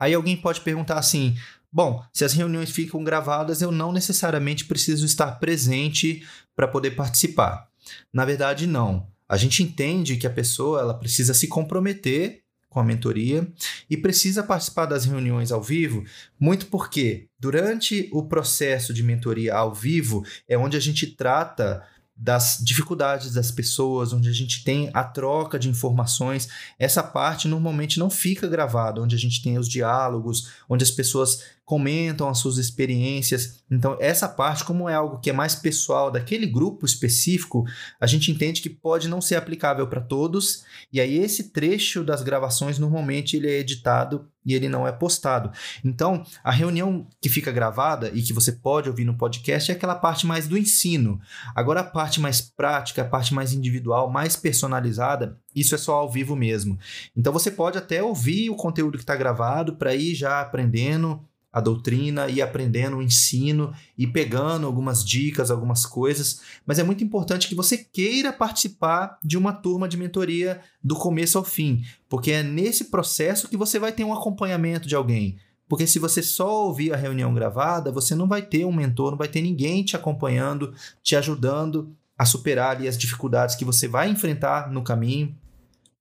Aí 0.00 0.14
alguém 0.14 0.34
pode 0.34 0.62
perguntar 0.62 0.98
assim: 0.98 1.36
bom, 1.72 2.02
se 2.12 2.24
as 2.24 2.32
reuniões 2.32 2.70
ficam 2.70 3.02
gravadas, 3.04 3.62
eu 3.62 3.70
não 3.70 3.92
necessariamente 3.92 4.64
preciso 4.64 5.04
estar 5.06 5.32
presente 5.38 6.26
para 6.54 6.68
poder 6.68 6.92
participar. 6.92 7.68
Na 8.12 8.24
verdade, 8.24 8.66
não. 8.66 9.06
A 9.28 9.36
gente 9.36 9.62
entende 9.62 10.16
que 10.16 10.26
a 10.26 10.30
pessoa 10.30 10.80
ela 10.80 10.94
precisa 10.94 11.32
se 11.32 11.46
comprometer 11.46 12.42
com 12.68 12.78
a 12.78 12.84
mentoria 12.84 13.46
e 13.88 13.96
precisa 13.96 14.42
participar 14.42 14.86
das 14.86 15.04
reuniões 15.04 15.50
ao 15.50 15.60
vivo, 15.60 16.04
muito 16.38 16.66
porque 16.66 17.26
durante 17.38 18.08
o 18.12 18.22
processo 18.22 18.94
de 18.94 19.02
mentoria 19.02 19.54
ao 19.54 19.74
vivo 19.74 20.24
é 20.48 20.56
onde 20.56 20.76
a 20.76 20.80
gente 20.80 21.08
trata 21.08 21.84
das 22.20 22.58
dificuldades 22.60 23.32
das 23.32 23.50
pessoas, 23.50 24.12
onde 24.12 24.28
a 24.28 24.32
gente 24.32 24.62
tem 24.62 24.90
a 24.92 25.02
troca 25.02 25.58
de 25.58 25.70
informações. 25.70 26.48
Essa 26.78 27.02
parte 27.02 27.48
normalmente 27.48 27.98
não 27.98 28.10
fica 28.10 28.46
gravada, 28.46 29.00
onde 29.00 29.16
a 29.16 29.18
gente 29.18 29.42
tem 29.42 29.58
os 29.58 29.66
diálogos, 29.66 30.50
onde 30.68 30.84
as 30.84 30.90
pessoas 30.90 31.42
comentam 31.70 32.28
as 32.28 32.38
suas 32.38 32.58
experiências. 32.58 33.62
Então, 33.70 33.96
essa 34.00 34.28
parte, 34.28 34.64
como 34.64 34.88
é 34.88 34.94
algo 34.96 35.20
que 35.20 35.30
é 35.30 35.32
mais 35.32 35.54
pessoal 35.54 36.10
daquele 36.10 36.44
grupo 36.44 36.84
específico, 36.84 37.64
a 38.00 38.08
gente 38.08 38.28
entende 38.28 38.60
que 38.60 38.68
pode 38.68 39.06
não 39.06 39.20
ser 39.20 39.36
aplicável 39.36 39.86
para 39.86 40.00
todos. 40.00 40.64
E 40.92 41.00
aí, 41.00 41.16
esse 41.16 41.52
trecho 41.52 42.02
das 42.02 42.24
gravações, 42.24 42.76
normalmente, 42.76 43.36
ele 43.36 43.48
é 43.48 43.60
editado 43.60 44.28
e 44.44 44.52
ele 44.52 44.68
não 44.68 44.84
é 44.84 44.90
postado. 44.90 45.52
Então, 45.84 46.24
a 46.42 46.50
reunião 46.50 47.06
que 47.20 47.28
fica 47.28 47.52
gravada 47.52 48.10
e 48.12 48.20
que 48.20 48.32
você 48.32 48.50
pode 48.50 48.88
ouvir 48.88 49.04
no 49.04 49.16
podcast 49.16 49.70
é 49.70 49.74
aquela 49.76 49.94
parte 49.94 50.26
mais 50.26 50.48
do 50.48 50.58
ensino. 50.58 51.20
Agora, 51.54 51.82
a 51.82 51.84
parte 51.84 52.20
mais 52.20 52.40
prática, 52.40 53.02
a 53.02 53.08
parte 53.08 53.32
mais 53.32 53.52
individual, 53.52 54.10
mais 54.10 54.34
personalizada, 54.34 55.38
isso 55.54 55.76
é 55.76 55.78
só 55.78 55.94
ao 55.94 56.10
vivo 56.10 56.34
mesmo. 56.34 56.76
Então, 57.16 57.32
você 57.32 57.48
pode 57.48 57.78
até 57.78 58.02
ouvir 58.02 58.50
o 58.50 58.56
conteúdo 58.56 58.98
que 58.98 59.04
está 59.04 59.14
gravado 59.14 59.76
para 59.76 59.94
ir 59.94 60.16
já 60.16 60.40
aprendendo 60.40 61.24
a 61.52 61.60
doutrina 61.60 62.28
e 62.28 62.40
aprendendo 62.40 62.96
o 62.96 63.02
ensino 63.02 63.72
e 63.98 64.06
pegando 64.06 64.66
algumas 64.66 65.04
dicas, 65.04 65.50
algumas 65.50 65.84
coisas, 65.84 66.40
mas 66.64 66.78
é 66.78 66.82
muito 66.82 67.02
importante 67.02 67.48
que 67.48 67.54
você 67.54 67.76
queira 67.76 68.32
participar 68.32 69.18
de 69.22 69.36
uma 69.36 69.52
turma 69.52 69.88
de 69.88 69.96
mentoria 69.96 70.60
do 70.82 70.94
começo 70.94 71.36
ao 71.38 71.44
fim, 71.44 71.82
porque 72.08 72.30
é 72.30 72.42
nesse 72.42 72.84
processo 72.84 73.48
que 73.48 73.56
você 73.56 73.78
vai 73.78 73.92
ter 73.92 74.04
um 74.04 74.12
acompanhamento 74.12 74.88
de 74.88 74.94
alguém. 74.94 75.38
Porque 75.68 75.86
se 75.86 76.00
você 76.00 76.20
só 76.20 76.64
ouvir 76.66 76.92
a 76.92 76.96
reunião 76.96 77.32
gravada, 77.32 77.92
você 77.92 78.12
não 78.12 78.26
vai 78.26 78.42
ter 78.42 78.64
um 78.64 78.72
mentor, 78.72 79.12
não 79.12 79.18
vai 79.18 79.28
ter 79.28 79.40
ninguém 79.40 79.84
te 79.84 79.94
acompanhando, 79.94 80.74
te 81.00 81.14
ajudando 81.14 81.94
a 82.18 82.26
superar 82.26 82.76
ali, 82.76 82.88
as 82.88 82.98
dificuldades 82.98 83.54
que 83.54 83.64
você 83.64 83.86
vai 83.86 84.10
enfrentar 84.10 84.70
no 84.70 84.82
caminho 84.82 85.34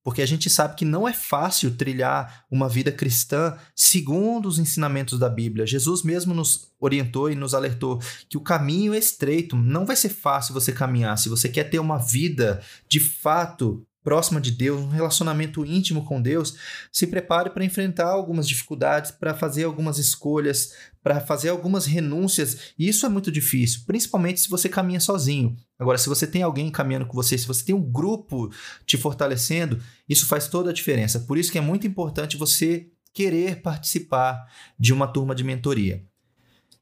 porque 0.04 0.22
a 0.22 0.26
gente 0.26 0.50
sabe 0.50 0.76
que 0.76 0.86
não 0.86 1.08
é 1.08 1.14
fácil 1.14 1.76
trilhar 1.76 2.46
uma 2.50 2.70
vida 2.70 2.92
cristã 2.92 3.58
segundo 3.76 4.48
os 4.48 4.60
ensinamentos 4.60 5.20
da 5.20 5.30
Bíblia. 5.30 5.68
Jesus 5.68 6.04
mesmo 6.04 6.34
nos 6.34 6.72
orientou 6.80 7.30
e 7.30 7.36
nos 7.36 7.54
alertou 7.54 8.00
que 8.30 8.38
o 8.38 8.42
caminho 8.42 8.94
é 8.94 8.98
estreito, 8.98 9.56
não 9.56 9.86
vai 9.86 9.96
ser 9.96 10.10
fácil 10.10 10.54
você 10.54 10.72
caminhar. 10.72 11.18
Se 11.18 11.30
você 11.30 11.50
quer 11.50 11.66
ter 11.66 11.80
uma 11.80 11.98
vida 11.98 12.62
de 12.88 13.00
fato 13.00 13.86
próxima 14.10 14.42
de 14.42 14.50
Deus, 14.50 14.82
um 14.82 14.90
relacionamento 14.90 15.64
íntimo 15.64 16.04
com 16.04 16.20
Deus, 16.20 16.56
se 16.92 17.06
prepare 17.06 17.52
para 17.52 17.64
enfrentar 17.64 18.08
algumas 18.08 18.48
dificuldades, 18.48 19.12
para 19.12 19.36
fazer 19.36 19.66
algumas 19.66 20.00
escolhas, 20.00 20.74
para 21.04 21.22
fazer 21.22 21.50
algumas 21.50 21.86
renúncias. 21.86 22.74
E 22.80 22.90
isso 22.90 23.06
é 23.06 23.10
muito 23.10 23.32
difícil, 23.32 23.82
principalmente 23.86 24.40
se 24.40 24.50
você 24.50 24.68
caminha 24.68 25.00
sozinho. 25.00 25.56
Agora, 25.78 25.96
se 26.00 26.10
você 26.10 26.26
tem 26.26 26.42
alguém 26.42 26.72
caminhando 26.72 27.06
com 27.06 27.14
você, 27.14 27.38
se 27.38 27.46
você 27.46 27.64
tem 27.64 27.76
um 27.76 27.84
grupo 27.84 28.52
te 28.84 28.98
fortalecendo, 28.98 29.80
isso 30.10 30.26
faz 30.26 30.48
toda 30.48 30.72
a 30.72 30.74
diferença. 30.74 31.20
Por 31.20 31.38
isso 31.38 31.52
que 31.52 31.60
é 31.60 31.62
muito 31.62 31.86
importante 31.86 32.36
você 32.36 32.88
querer 33.14 33.62
participar 33.62 34.44
de 34.80 34.92
uma 34.92 35.06
turma 35.06 35.36
de 35.36 35.44
mentoria. 35.44 36.04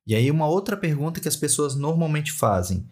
E 0.05 0.15
aí, 0.15 0.31
uma 0.31 0.47
outra 0.47 0.77
pergunta 0.77 1.19
que 1.19 1.27
as 1.27 1.35
pessoas 1.35 1.75
normalmente 1.75 2.31
fazem: 2.31 2.87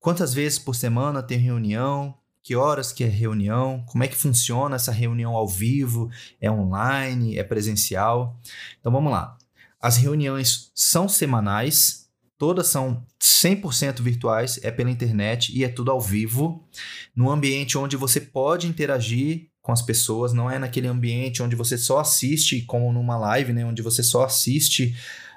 quantas 0.00 0.32
vezes 0.32 0.58
por 0.58 0.74
semana 0.74 1.22
tem 1.22 1.36
reunião? 1.36 2.14
Que 2.44 2.54
horas 2.54 2.92
que 2.92 3.02
é 3.02 3.08
reunião? 3.08 3.82
Como 3.86 4.04
é 4.04 4.06
que 4.06 4.14
funciona 4.14 4.76
essa 4.76 4.92
reunião 4.92 5.34
ao 5.34 5.48
vivo? 5.48 6.10
É 6.38 6.50
online? 6.50 7.38
É 7.38 7.42
presencial? 7.42 8.38
Então 8.78 8.92
vamos 8.92 9.10
lá. 9.10 9.38
As 9.80 9.96
reuniões 9.96 10.70
são 10.74 11.08
semanais, 11.08 12.06
todas 12.36 12.66
são 12.66 13.02
100% 13.18 14.02
virtuais, 14.02 14.60
é 14.62 14.70
pela 14.70 14.90
internet 14.90 15.56
e 15.56 15.64
é 15.64 15.68
tudo 15.68 15.90
ao 15.90 15.98
vivo, 15.98 16.68
no 17.16 17.30
ambiente 17.30 17.78
onde 17.78 17.96
você 17.96 18.20
pode 18.20 18.66
interagir 18.66 19.48
com 19.62 19.72
as 19.72 19.80
pessoas, 19.80 20.34
não 20.34 20.50
é 20.50 20.58
naquele 20.58 20.86
ambiente 20.86 21.42
onde 21.42 21.56
você 21.56 21.78
só 21.78 22.00
assiste, 22.00 22.60
como 22.62 22.92
numa 22.92 23.16
live, 23.16 23.54
né, 23.54 23.64
onde 23.64 23.80
você 23.80 24.02
só 24.02 24.22
assiste 24.22 24.94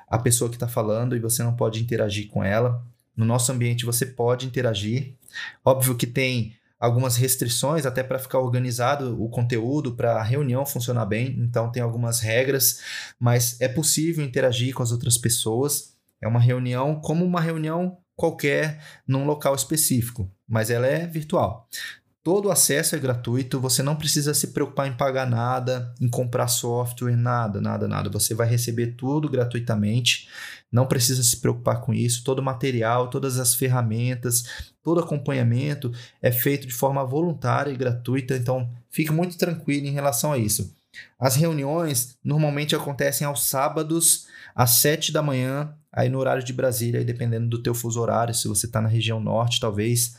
a 0.10 0.18
pessoa 0.18 0.50
que 0.50 0.58
está 0.58 0.68
falando 0.68 1.16
e 1.16 1.20
você 1.22 1.42
não 1.42 1.56
pode 1.56 1.82
interagir 1.82 2.28
com 2.28 2.44
ela. 2.44 2.86
No 3.16 3.24
nosso 3.24 3.50
ambiente 3.50 3.86
você 3.86 4.06
pode 4.06 4.46
interagir. 4.46 5.14
Óbvio 5.64 5.96
que 5.96 6.06
tem 6.06 6.58
algumas 6.80 7.16
restrições 7.16 7.86
até 7.86 8.04
para 8.04 8.20
ficar 8.20 8.40
organizado 8.40 9.22
o 9.22 9.30
conteúdo, 9.30 9.96
para 9.96 10.16
a 10.16 10.24
reunião 10.24 10.66
funcionar 10.66 11.06
bem, 11.06 11.36
então 11.40 11.72
tem 11.72 11.82
algumas 11.82 12.20
regras, 12.20 12.82
mas 13.20 13.60
é 13.60 13.68
possível 13.68 14.24
interagir 14.24 14.74
com 14.74 14.84
as 14.84 14.92
outras 14.92 15.18
pessoas. 15.18 15.96
É 16.22 16.28
uma 16.28 16.40
reunião 16.40 17.00
como 17.00 17.26
uma 17.26 17.42
reunião 17.42 17.98
qualquer 18.16 18.82
num 19.08 19.26
local 19.26 19.56
específico, 19.56 20.32
mas 20.48 20.70
ela 20.70 20.88
é 20.88 21.06
virtual. 21.06 21.68
Todo 22.28 22.50
o 22.50 22.52
acesso 22.52 22.94
é 22.94 23.00
gratuito, 23.00 23.58
você 23.58 23.82
não 23.82 23.96
precisa 23.96 24.34
se 24.34 24.48
preocupar 24.48 24.86
em 24.86 24.92
pagar 24.92 25.26
nada, 25.26 25.96
em 26.02 26.10
comprar 26.10 26.50
software, 26.50 27.16
nada, 27.16 27.62
nada, 27.62 27.88
nada. 27.88 28.10
Você 28.10 28.36
vai 28.36 28.46
receber 28.46 28.98
tudo 28.98 29.30
gratuitamente, 29.30 30.28
não 30.70 30.86
precisa 30.86 31.24
se 31.24 31.38
preocupar 31.38 31.80
com 31.80 31.94
isso. 31.94 32.26
Todo 32.26 32.40
o 32.40 32.44
material, 32.44 33.10
todas 33.10 33.40
as 33.40 33.56
ferramentas, 33.56 34.44
todo 34.84 35.00
acompanhamento 35.00 35.90
é 36.22 36.30
feito 36.30 36.68
de 36.68 36.74
forma 36.74 37.06
voluntária 37.06 37.72
e 37.72 37.78
gratuita, 37.78 38.36
então 38.36 38.70
fique 38.92 39.10
muito 39.10 39.38
tranquilo 39.38 39.88
em 39.88 39.94
relação 39.94 40.34
a 40.34 40.38
isso. 40.38 40.76
As 41.18 41.38
reuniões 41.38 42.18
normalmente 42.22 42.76
acontecem 42.76 43.26
aos 43.26 43.48
sábados, 43.48 44.28
às 44.54 44.82
7 44.82 45.14
da 45.14 45.24
manhã, 45.24 45.74
aí 45.94 46.10
no 46.10 46.20
horário 46.20 46.44
de 46.44 46.52
Brasília, 46.52 47.06
dependendo 47.06 47.48
do 47.48 47.64
teu 47.64 47.74
fuso 47.74 48.02
horário, 48.02 48.36
se 48.36 48.50
você 48.50 48.66
está 48.66 48.82
na 48.82 48.90
região 48.90 49.22
norte, 49.22 49.62
talvez 49.62 50.18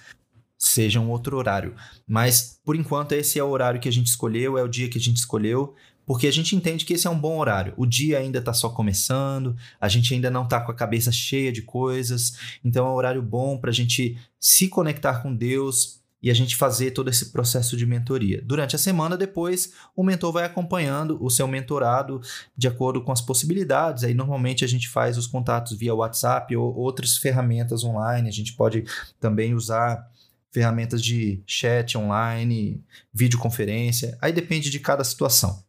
seja 0.59 0.99
um 0.99 1.11
outro 1.11 1.37
horário. 1.37 1.75
Mas, 2.07 2.61
por 2.65 2.75
enquanto, 2.75 3.13
esse 3.13 3.39
é 3.39 3.45
o 3.45 3.49
horário 3.49 3.81
que 3.81 3.89
a 3.89 3.93
gente 3.93 4.09
escolheu, 4.09 4.59
é 4.59 4.63
o 4.63 4.69
dia 4.69 4.89
que 4.89 4.99
a 4.99 5.01
gente 5.01 5.19
escolheu, 5.19 5.75
porque 6.05 6.27
a 6.27 6.33
gente 6.33 6.57
entende 6.57 6.85
que 6.85 6.95
esse 6.95 7.07
é 7.07 7.11
um 7.11 7.19
bom 7.19 7.39
horário. 7.39 7.75
O 7.77 7.87
dia 7.87 8.19
ainda 8.19 8.39
está 8.39 8.53
só 8.53 8.71
começando, 8.71 9.55
a 9.81 9.89
gente 9.89 10.13
ainda 10.13 10.31
não 10.31 10.45
está 10.45 10.61
com 10.61 10.73
a 10.73 10.75
cabeça 10.75 11.13
cheia 11.13 11.53
de 11.53 11.63
coisas, 11.63 12.39
então 12.65 12.87
é 12.87 12.91
um 12.91 12.95
horário 12.95 13.23
bom 13.23 13.59
para 13.59 13.71
a 13.71 13.75
gente 13.75 14.19
se 14.41 14.69
conectar 14.69 15.23
com 15.23 15.35
Deus 15.35 15.99
e 16.23 16.31
a 16.31 16.35
gente 16.35 16.57
fazer 16.57 16.91
todo 16.91 17.09
esse 17.09 17.31
processo 17.31 17.77
de 17.77 17.87
mentoria. 17.87 18.43
Durante 18.45 18.75
a 18.75 18.79
semana, 18.79 19.17
depois, 19.17 19.73
o 19.95 20.03
mentor 20.03 20.33
vai 20.33 20.45
acompanhando 20.45 21.23
o 21.23 21.31
seu 21.31 21.47
mentorado 21.47 22.21
de 22.57 22.67
acordo 22.67 23.03
com 23.03 23.13
as 23.13 23.21
possibilidades. 23.21 24.03
Aí, 24.03 24.15
normalmente, 24.15 24.65
a 24.65 24.69
gente 24.69 24.89
faz 24.89 25.17
os 25.17 25.27
contatos 25.27 25.79
via 25.79 25.95
WhatsApp 25.95 26.57
ou 26.57 26.75
outras 26.75 27.17
ferramentas 27.17 27.85
online. 27.85 28.29
A 28.29 28.33
gente 28.33 28.55
pode 28.55 28.85
também 29.21 29.55
usar 29.55 30.11
ferramentas 30.51 31.03
de 31.03 31.43
chat 31.47 31.97
online, 31.97 32.83
videoconferência, 33.13 34.17
aí 34.21 34.33
depende 34.33 34.71
de 34.71 34.81
cada 34.81 35.05
situação. 35.05 35.63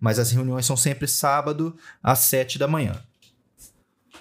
Mas 0.00 0.18
as 0.18 0.30
reuniões 0.30 0.66
são 0.66 0.76
sempre 0.76 1.06
sábado 1.06 1.76
às 2.02 2.20
7 2.20 2.58
da 2.58 2.68
manhã. 2.68 3.02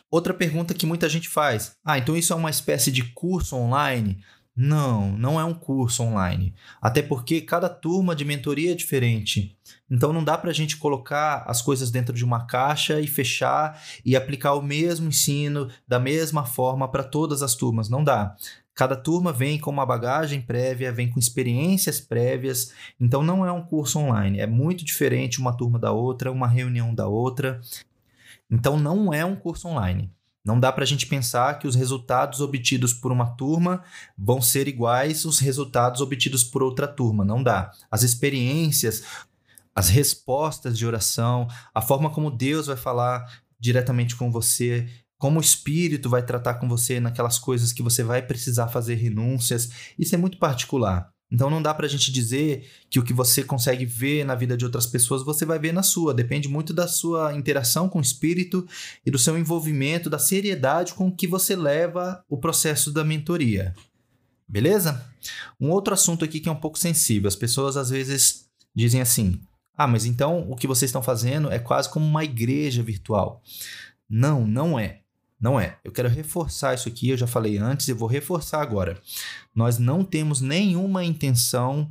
Outra 0.10 0.34
pergunta 0.34 0.74
que 0.74 0.86
muita 0.86 1.10
gente 1.10 1.28
faz: 1.28 1.74
ah, 1.84 1.98
então 1.98 2.16
isso 2.16 2.34
é 2.34 2.36
uma 2.36 2.50
espécie 2.50 2.92
de 2.92 3.04
curso 3.04 3.56
online? 3.56 4.24
Não, 4.60 5.12
não 5.12 5.40
é 5.40 5.46
um 5.46 5.54
curso 5.54 6.02
online. 6.02 6.56
Até 6.82 7.04
porque 7.04 7.42
cada 7.42 7.70
turma 7.70 8.16
de 8.16 8.26
mentoria 8.26 8.72
é 8.72 8.76
diferente. 8.76 9.56
Então 9.90 10.12
não 10.12 10.24
dá 10.24 10.36
para 10.36 10.50
a 10.50 10.54
gente 10.54 10.78
colocar 10.78 11.44
as 11.46 11.62
coisas 11.62 11.92
dentro 11.92 12.12
de 12.16 12.26
uma 12.26 12.48
caixa 12.48 13.00
e 13.00 13.06
fechar 13.06 13.80
e 14.04 14.16
aplicar 14.16 14.56
o 14.56 14.64
mesmo 14.64 15.10
ensino 15.10 15.70
da 15.88 16.00
mesma 16.00 16.44
forma 16.44 16.90
para 16.90 17.04
todas 17.04 17.44
as 17.44 17.54
turmas. 17.54 17.88
Não 17.88 18.04
dá. 18.04 18.36
Cada 18.78 18.96
turma 18.96 19.34
vem 19.34 19.58
com 19.58 19.72
uma 19.72 19.88
bagagem 19.88 20.40
prévia, 20.40 20.92
vem 20.92 21.10
com 21.10 21.18
experiências 21.18 22.00
prévias, 22.00 22.72
então 23.00 23.24
não 23.24 23.44
é 23.44 23.52
um 23.52 23.64
curso 23.64 23.98
online, 23.98 24.40
é 24.40 24.46
muito 24.46 24.86
diferente 24.86 25.40
uma 25.40 25.52
turma 25.52 25.80
da 25.80 25.92
outra, 25.92 26.32
uma 26.32 26.48
reunião 26.48 26.94
da 26.94 27.08
outra. 27.08 27.60
Então 28.48 28.80
não 28.80 29.12
é 29.12 29.26
um 29.26 29.36
curso 29.36 29.68
online. 29.68 30.12
Não 30.46 30.60
dá 30.60 30.72
para 30.72 30.84
a 30.84 30.88
gente 30.88 31.08
pensar 31.08 31.58
que 31.58 31.68
os 31.68 31.74
resultados 31.74 32.40
obtidos 32.40 32.94
por 32.94 33.12
uma 33.12 33.32
turma 33.32 33.84
vão 34.16 34.44
ser 34.44 34.68
iguais 34.68 35.26
aos 35.26 35.40
resultados 35.40 36.00
obtidos 36.00 36.44
por 36.44 36.62
outra 36.62 36.88
turma. 36.88 37.26
Não 37.26 37.42
dá. 37.42 37.72
As 37.90 38.04
experiências, 38.04 39.04
as 39.74 39.90
respostas 39.90 40.78
de 40.78 40.86
oração, 40.86 41.48
a 41.74 41.82
forma 41.82 42.12
como 42.12 42.30
Deus 42.30 42.68
vai 42.68 42.78
falar 42.78 43.42
diretamente 43.60 44.16
com 44.16 44.32
você 44.32 44.88
como 45.18 45.40
o 45.40 45.42
espírito 45.42 46.10
vai 46.10 46.24
tratar 46.24 46.56
com 46.56 46.68
você 46.68 47.00
naquelas 47.00 47.40
coisas 47.40 47.74
que 47.74 47.84
você 47.84 48.04
vai 48.04 48.22
precisar 48.22 48.68
fazer 48.68 48.96
renúncias. 48.96 49.70
Isso 49.98 50.14
é 50.14 50.18
muito 50.18 50.38
particular. 50.38 51.10
Então 51.30 51.50
não 51.50 51.62
dá 51.62 51.74
para 51.74 51.86
a 51.86 51.90
gente 51.90 52.12
dizer 52.12 52.70
que 52.90 53.00
o 53.00 53.04
que 53.04 53.12
você 53.12 53.44
consegue 53.44 53.86
ver 53.86 54.26
na 54.26 54.34
vida 54.34 54.56
de 54.56 54.64
outras 54.64 54.86
pessoas 54.86 55.24
você 55.24 55.46
vai 55.46 55.60
ver 55.60 55.74
na 55.74 55.84
sua. 55.84 56.14
Depende 56.14 56.48
muito 56.48 56.74
da 56.74 56.88
sua 56.88 57.34
interação 57.34 57.90
com 57.90 58.00
o 58.00 58.02
espírito 58.02 58.66
e 59.06 59.12
do 59.12 59.20
seu 59.20 59.38
envolvimento, 59.38 60.10
da 60.10 60.20
seriedade 60.20 60.94
com 60.94 61.12
que 61.12 61.28
você 61.28 61.56
leva 61.56 62.24
o 62.30 62.38
processo 62.38 62.92
da 62.92 63.04
mentoria. 63.04 63.76
Beleza? 64.48 65.06
Um 65.60 65.70
outro 65.70 65.94
assunto 65.94 66.24
aqui 66.24 66.40
que 66.40 66.48
é 66.48 66.52
um 66.52 66.56
pouco 66.56 66.80
sensível. 66.80 67.28
As 67.28 67.36
pessoas 67.36 67.76
às 67.76 67.90
vezes 67.90 68.48
dizem 68.74 69.02
assim: 69.02 69.42
ah, 69.76 69.88
mas 69.88 70.06
então 70.06 70.50
o 70.50 70.56
que 70.56 70.68
vocês 70.68 70.90
estão 70.90 71.04
fazendo 71.04 71.52
é 71.52 71.60
quase 71.60 71.90
como 71.90 72.06
uma 72.06 72.24
igreja 72.24 72.82
virtual. 72.82 73.44
Não, 74.10 74.48
não 74.48 74.80
é. 74.80 75.02
Não 75.40 75.60
é. 75.60 75.78
Eu 75.84 75.92
quero 75.92 76.10
reforçar 76.10 76.74
isso 76.74 76.90
aqui, 76.90 77.10
eu 77.10 77.18
já 77.18 77.28
falei 77.28 77.58
antes 77.58 77.88
e 77.88 77.94
vou 77.94 78.08
reforçar 78.08 78.62
agora. 78.62 79.00
Nós 79.54 79.78
não 79.78 80.04
temos 80.04 80.42
nenhuma 80.42 81.04
intenção 81.04 81.88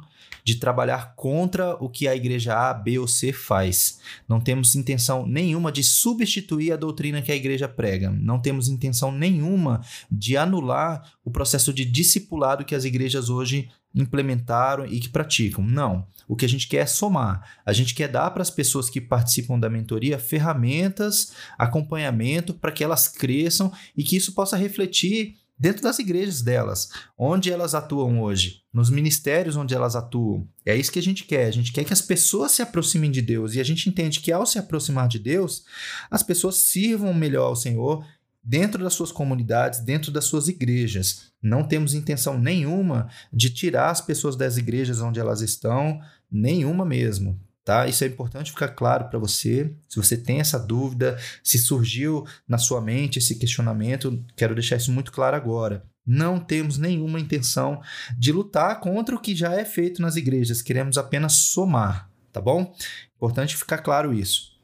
de 0.47 0.57
trabalhar 0.57 1.15
contra 1.17 1.75
o 1.83 1.89
que 1.89 2.07
a 2.07 2.15
igreja 2.15 2.57
A, 2.57 2.73
B 2.73 2.99
ou 2.99 3.09
C 3.09 3.33
faz. 3.33 4.01
Não 4.29 4.41
temos 4.41 4.77
intenção 4.77 5.27
nenhuma 5.27 5.73
de 5.73 5.83
substituir 5.83 6.73
a 6.73 6.77
doutrina 6.77 7.21
que 7.21 7.33
a 7.33 7.37
igreja 7.37 7.69
prega. 7.69 8.11
Não 8.11 8.41
temos 8.41 8.69
intenção 8.69 9.11
nenhuma 9.11 9.81
de 10.11 10.37
anular 10.37 11.13
o 11.25 11.31
processo 11.31 11.73
de 11.73 11.85
discipulado 11.85 12.65
que 12.65 12.77
as 12.77 12.85
igrejas 12.85 13.29
hoje 13.29 13.69
implementaram 13.97 14.87
e 14.87 15.01
que 15.01 15.09
praticam. 15.09 15.65
Não. 15.65 16.07
O 16.29 16.37
que 16.37 16.45
a 16.45 16.49
gente 16.49 16.69
quer 16.69 16.79
é 16.79 16.87
somar. 16.87 17.59
A 17.65 17.73
gente 17.73 17.95
quer 17.95 18.09
dar 18.09 18.31
para 18.31 18.43
as 18.43 18.51
pessoas 18.51 18.91
que 18.91 19.01
participam 19.01 19.59
da 19.59 19.71
mentoria 19.71 20.19
ferramentas, 20.19 21.33
acompanhamento 21.57 22.53
para 22.53 22.73
que 22.73 22.85
elas 22.85 23.09
cresçam 23.09 23.73
e 23.97 24.05
que 24.05 24.17
isso 24.17 24.33
possa 24.33 24.57
refletir 24.57 25.37
dentro 25.59 25.83
das 25.83 25.99
igrejas 25.99 26.43
delas, 26.43 26.91
onde 27.17 27.51
elas 27.51 27.75
atuam 27.75 28.21
hoje, 28.21 28.63
nos 28.73 28.91
ministérios 28.91 29.57
onde 29.57 29.75
elas 29.75 29.97
atuam. 29.97 30.47
É 30.67 30.77
isso 30.77 30.93
que 30.93 30.99
a 30.99 31.03
gente 31.03 31.25
quer. 31.25 31.47
A 31.47 31.51
gente 31.51 31.73
quer 31.73 31.85
que 31.85 31.93
as 31.93 32.03
pessoas 32.03 32.53
se 32.53 32.61
aproximem 32.61 33.11
de 33.11 33.23
Deus 33.23 33.55
e 33.55 33.61
a 33.61 33.65
gente 33.65 33.89
entende 33.89 34.21
que 34.21 34.31
ao 34.31 34.45
se 34.45 34.59
aproximar 34.59 35.09
de 35.09 35.19
Deus, 35.19 35.65
as 36.11 36.23
pessoas 36.23 36.57
sirvam 36.57 37.15
melhor 37.15 37.47
ao 37.47 37.57
Senhor 37.57 38.05
dentro 38.47 38.85
das 38.85 38.95
suas 38.95 39.11
comunidades, 39.11 39.81
dentro 39.81 40.13
das 40.13 40.25
suas 40.25 40.47
igrejas. 40.47 41.33
Não 41.43 41.65
temos 41.65 41.95
intenção 41.95 42.39
nenhuma 42.39 43.11
de 43.33 43.51
tirar 43.51 43.91
as 43.91 44.01
pessoas 44.01 44.37
das 44.37 44.57
igrejas 44.57 45.01
onde 45.01 45.19
elas 45.19 45.41
estão, 45.41 46.01
nenhuma 46.31 46.85
mesmo. 46.85 47.41
Tá? 47.65 47.89
Isso 47.89 48.05
é 48.05 48.07
importante 48.07 48.53
ficar 48.53 48.69
claro 48.69 49.07
para 49.07 49.19
você. 49.19 49.75
Se 49.89 49.97
você 49.97 50.17
tem 50.17 50.39
essa 50.39 50.57
dúvida, 50.57 51.19
se 51.43 51.59
surgiu 51.59 52.25
na 52.47 52.59
sua 52.59 52.81
mente 52.81 53.19
esse 53.19 53.35
questionamento, 53.35 54.25
quero 54.37 54.55
deixar 54.55 54.77
isso 54.77 54.93
muito 54.93 55.11
claro 55.11 55.35
agora. 55.35 55.85
Não 56.07 56.39
temos 56.39 56.79
nenhuma 56.79 57.19
intenção 57.19 57.83
de 58.17 58.31
lutar 58.31 58.79
contra 58.79 59.17
o 59.17 59.21
que 59.21 59.35
já 59.35 59.53
é 59.55 59.65
feito 59.65 60.01
nas 60.01 60.15
igrejas, 60.15 60.63
queremos 60.63 60.97
apenas 60.97 61.33
somar, 61.33 62.09
tá 62.33 62.41
bom? 62.41 62.73
Importante 63.17 63.57
ficar 63.57 63.79
claro 63.79 64.15
isso. 64.15 64.56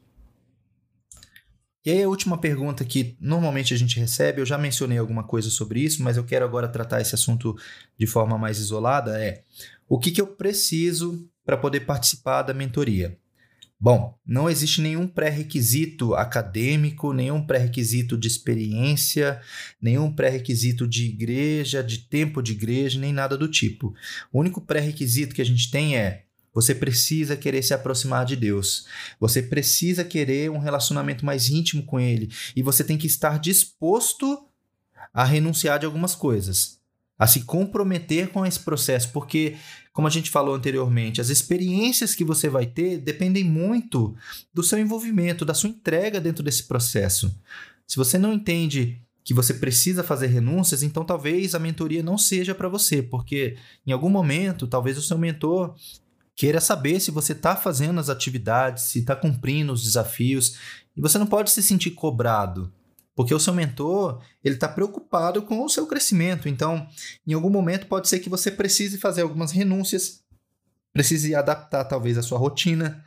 E 1.85 1.91
aí 1.91 2.03
a 2.03 2.09
última 2.09 2.39
pergunta 2.39 2.85
que 2.85 3.17
normalmente 3.21 3.75
a 3.75 3.77
gente 3.77 3.99
recebe, 3.99 4.41
eu 4.41 4.47
já 4.47 4.57
mencionei 4.57 4.99
alguma 4.99 5.25
coisa 5.25 5.51
sobre 5.51 5.81
isso, 5.81 6.03
mas 6.03 6.17
eu 6.17 6.25
quero 6.25 6.45
agora 6.45 6.69
tratar 6.69 7.01
esse 7.01 7.15
assunto 7.15 7.57
de 7.99 8.07
forma 8.07 8.39
mais 8.39 8.59
isolada, 8.59 9.21
é 9.21 9.43
o 9.89 9.99
que, 9.99 10.11
que 10.11 10.21
eu 10.21 10.27
preciso 10.27 11.29
para 11.45 11.57
poder 11.57 11.81
participar 11.81 12.43
da 12.43 12.55
mentoria? 12.55 13.19
Bom, 13.79 14.17
não 14.25 14.49
existe 14.49 14.81
nenhum 14.81 15.09
pré-requisito 15.09 16.15
acadêmico, 16.15 17.13
nenhum 17.13 17.45
pré-requisito 17.45 18.17
de 18.17 18.29
experiência, 18.29 19.41
nenhum 19.81 20.13
pré-requisito 20.13 20.87
de 20.87 21.07
igreja, 21.07 21.83
de 21.83 21.99
tempo 21.99 22.41
de 22.41 22.53
igreja, 22.53 23.01
nem 23.01 23.13
nada 23.13 23.37
do 23.37 23.49
tipo. 23.49 23.93
O 24.33 24.39
único 24.39 24.61
pré-requisito 24.61 25.35
que 25.35 25.43
a 25.43 25.45
gente 25.45 25.69
tem 25.69 25.97
é 25.97 26.27
você 26.55 26.75
precisa 26.75 27.37
querer 27.37 27.63
se 27.63 27.73
aproximar 27.73 28.25
de 28.25 28.37
Deus. 28.37 28.87
Você 29.19 29.43
precisa 29.43 30.05
querer 30.05 30.51
um 30.51 30.59
relacionamento 30.59 31.25
mais 31.25 31.49
íntimo 31.49 31.85
com 31.85 31.99
Ele. 31.99 32.31
E 32.55 32.63
você 32.63 32.85
tem 32.85 32.99
que 32.99 33.07
estar 33.07 33.39
disposto 33.39 34.47
a 35.13 35.25
renunciar 35.25 35.79
de 35.79 35.87
algumas 35.87 36.15
coisas, 36.15 36.79
a 37.19 37.27
se 37.27 37.43
comprometer 37.43 38.29
com 38.29 38.45
esse 38.45 38.61
processo, 38.61 39.11
porque, 39.13 39.57
como 39.93 40.07
a 40.07 40.11
gente 40.11 40.31
falou 40.31 40.55
anteriormente, 40.55 41.21
as 41.21 41.29
experiências 41.29 42.15
que 42.15 42.25
você 42.25 42.49
vai 42.49 42.67
ter 42.67 42.99
dependem 42.99 43.45
muito 43.45 44.15
do 44.53 44.63
seu 44.63 44.79
envolvimento, 44.79 45.45
da 45.45 45.55
sua 45.55 45.71
entrega 45.71 46.21
dentro 46.21 46.43
desse 46.43 46.65
processo. 46.65 47.35
Se 47.87 47.97
você 47.97 48.17
não 48.17 48.33
entende 48.33 49.01
que 49.25 49.35
você 49.35 49.55
precisa 49.55 50.03
fazer 50.03 50.27
renúncias, 50.27 50.83
então 50.83 51.05
talvez 51.05 51.55
a 51.55 51.59
mentoria 51.59 52.03
não 52.03 52.19
seja 52.19 52.55
para 52.55 52.69
você, 52.69 53.03
porque 53.03 53.57
em 53.87 53.93
algum 53.93 54.09
momento, 54.09 54.67
talvez 54.67 54.99
o 54.99 55.03
seu 55.03 55.17
mentor 55.17 55.77
queira 56.35 56.61
saber 56.61 57.01
se 57.01 57.11
você 57.11 57.33
está 57.33 57.57
fazendo 57.57 58.01
as 58.01 58.09
atividades, 58.09 58.85
se 58.85 59.01
está 59.01 59.15
cumprindo 59.15 59.73
os 59.73 59.83
desafios, 59.83 60.59
e 60.97 61.01
você 61.01 61.19
não 61.19 61.27
pode 61.27 61.51
se 61.51 61.63
sentir 61.63 61.93
cobrado, 61.93 62.73
porque 63.15 63.35
o 63.35 63.41
seu 63.41 63.55
mentor 63.55 64.23
ele 64.43 64.55
está 64.55 64.69
preocupado 64.69 65.43
com 65.43 65.65
o 65.65 65.69
seu 65.69 65.87
crescimento. 65.87 66.49
Então, 66.49 66.87
em 67.27 67.33
algum 67.33 67.51
momento 67.51 67.87
pode 67.87 68.09
ser 68.09 68.21
que 68.21 68.29
você 68.29 68.51
precise 68.51 68.99
fazer 68.99 69.23
algumas 69.23 69.53
renúncias, 69.53 70.23
precise 70.93 71.35
adaptar 71.35 71.85
talvez 71.85 72.19
a 72.19 72.23
sua 72.23 72.39
rotina 72.39 73.05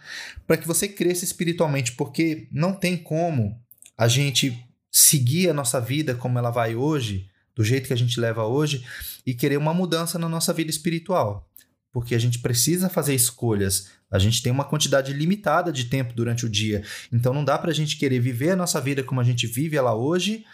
para 0.48 0.58
que 0.58 0.68
você 0.68 0.88
cresça 0.88 1.24
espiritualmente, 1.24 1.92
porque 1.94 2.48
não 2.52 2.74
tem 2.74 2.98
como 2.98 3.60
a 3.98 4.08
gente 4.08 4.66
seguir 4.92 5.50
a 5.50 5.54
nossa 5.54 5.80
vida 5.80 6.16
como 6.16 6.40
ela 6.40 6.50
vai 6.50 6.76
hoje, 6.76 7.30
do 7.56 7.64
jeito 7.64 7.88
que 7.88 7.94
a 7.94 7.98
gente 7.98 8.20
leva 8.20 8.46
hoje, 8.46 8.86
e 9.26 9.34
querer 9.34 9.58
uma 9.58 9.74
mudança 9.74 10.20
na 10.20 10.28
nossa 10.28 10.54
vida 10.54 10.70
espiritual 10.70 11.50
porque 11.96 12.14
a 12.14 12.20
gente 12.20 12.40
precisa 12.40 12.90
fazer 12.90 13.16
escolhas. 13.16 13.88
A 14.12 14.20
gente 14.20 14.44
tem 14.44 14.52
uma 14.52 14.66
quantidade 14.66 15.14
limitada 15.14 15.72
de 15.72 15.86
tempo 15.86 16.14
durante 16.14 16.46
o 16.46 16.50
dia. 16.50 16.84
Então 17.10 17.34
não 17.34 17.46
dá 17.46 17.58
para 17.58 17.72
a 17.72 17.74
gente 17.74 17.96
querer 17.96 18.20
viver 18.20 18.52
a 18.52 18.56
nossa 18.58 18.82
vida 18.82 19.02
como 19.02 19.22
a 19.22 19.24
gente 19.24 19.48
vive 19.48 19.78
ela 19.78 19.96
hoje 19.96 20.46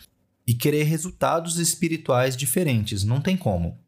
e 0.45 0.53
querer 0.53 0.83
resultados 0.83 1.57
espirituais 1.57 2.37
diferentes. 2.37 3.03
Não 3.03 3.19
tem 3.19 3.35
como. 3.35 3.79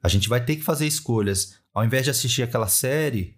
A 0.00 0.06
gente 0.06 0.28
vai 0.28 0.44
ter 0.44 0.54
que 0.54 0.62
fazer 0.62 0.86
escolhas. 0.86 1.58
Ao 1.74 1.84
invés 1.84 2.04
de 2.04 2.10
assistir 2.10 2.44
aquela 2.44 2.68
série, 2.68 3.36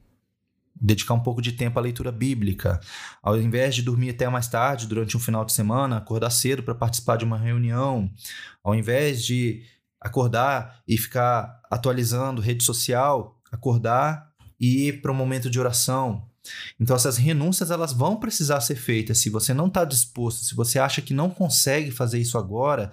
dedicar 0.78 1.14
um 1.14 1.22
pouco 1.22 1.40
de 1.40 1.52
tempo 1.52 1.78
à 1.78 1.82
leitura 1.82 2.12
bíblica. 2.12 2.78
Ao 3.22 3.40
invés 3.40 3.74
de 3.74 3.80
dormir 3.80 4.10
até 4.10 4.28
mais 4.28 4.46
tarde 4.46 4.86
durante 4.86 5.16
um 5.16 5.20
final 5.20 5.42
de 5.42 5.54
semana, 5.54 5.96
acordar 5.96 6.28
cedo 6.28 6.62
para 6.62 6.74
participar 6.74 7.16
de 7.16 7.24
uma 7.24 7.38
reunião. 7.38 8.10
Ao 8.62 8.74
invés 8.74 9.24
de 9.24 9.62
acordar 10.04 10.82
e 10.86 10.98
ficar 10.98 11.62
atualizando 11.70 12.42
rede 12.42 12.62
social, 12.62 13.40
acordar 13.54 14.30
e 14.60 14.88
ir 14.88 15.00
para 15.00 15.12
um 15.12 15.14
momento 15.14 15.48
de 15.48 15.58
oração. 15.58 16.28
Então 16.78 16.94
essas 16.94 17.16
renúncias 17.16 17.70
elas 17.70 17.92
vão 17.92 18.16
precisar 18.16 18.60
ser 18.60 18.76
feitas. 18.76 19.18
Se 19.18 19.30
você 19.30 19.54
não 19.54 19.66
está 19.66 19.84
disposto, 19.84 20.44
se 20.44 20.54
você 20.54 20.78
acha 20.78 21.00
que 21.00 21.14
não 21.14 21.30
consegue 21.30 21.90
fazer 21.90 22.18
isso 22.18 22.36
agora, 22.36 22.90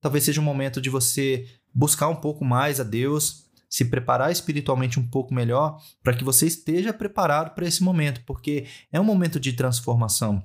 talvez 0.00 0.24
seja 0.24 0.40
um 0.40 0.44
momento 0.44 0.80
de 0.80 0.90
você 0.90 1.46
buscar 1.74 2.08
um 2.08 2.16
pouco 2.16 2.44
mais 2.44 2.78
a 2.78 2.84
Deus, 2.84 3.46
se 3.68 3.86
preparar 3.86 4.30
espiritualmente 4.30 5.00
um 5.00 5.06
pouco 5.06 5.32
melhor, 5.32 5.80
para 6.02 6.14
que 6.14 6.22
você 6.22 6.46
esteja 6.46 6.92
preparado 6.92 7.54
para 7.54 7.66
esse 7.66 7.82
momento, 7.82 8.20
porque 8.26 8.66
é 8.92 9.00
um 9.00 9.04
momento 9.04 9.40
de 9.40 9.54
transformação. 9.54 10.42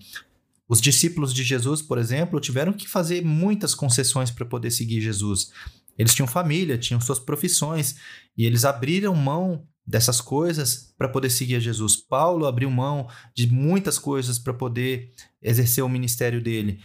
Os 0.69 0.81
discípulos 0.81 1.33
de 1.33 1.43
Jesus, 1.43 1.81
por 1.81 1.97
exemplo, 1.97 2.39
tiveram 2.39 2.73
que 2.73 2.87
fazer 2.87 3.23
muitas 3.23 3.73
concessões 3.73 4.31
para 4.31 4.45
poder 4.45 4.71
seguir 4.71 4.99
Jesus. 4.99 5.51
Eles 5.97 6.13
tinham 6.13 6.27
família, 6.27 6.77
tinham 6.77 7.01
suas 7.01 7.19
profissões 7.19 7.95
e 8.37 8.45
eles 8.45 8.65
abriram 8.65 9.15
mão 9.15 9.65
dessas 9.85 10.19
coisas 10.19 10.93
para 10.97 11.07
poder 11.07 11.29
seguir 11.29 11.55
a 11.55 11.59
Jesus. 11.59 11.95
Paulo 11.95 12.45
abriu 12.45 12.69
mão 12.69 13.07
de 13.33 13.51
muitas 13.51 13.97
coisas 13.97 14.37
para 14.37 14.53
poder 14.53 15.13
exercer 15.41 15.83
o 15.83 15.89
ministério 15.89 16.41
dele. 16.41 16.79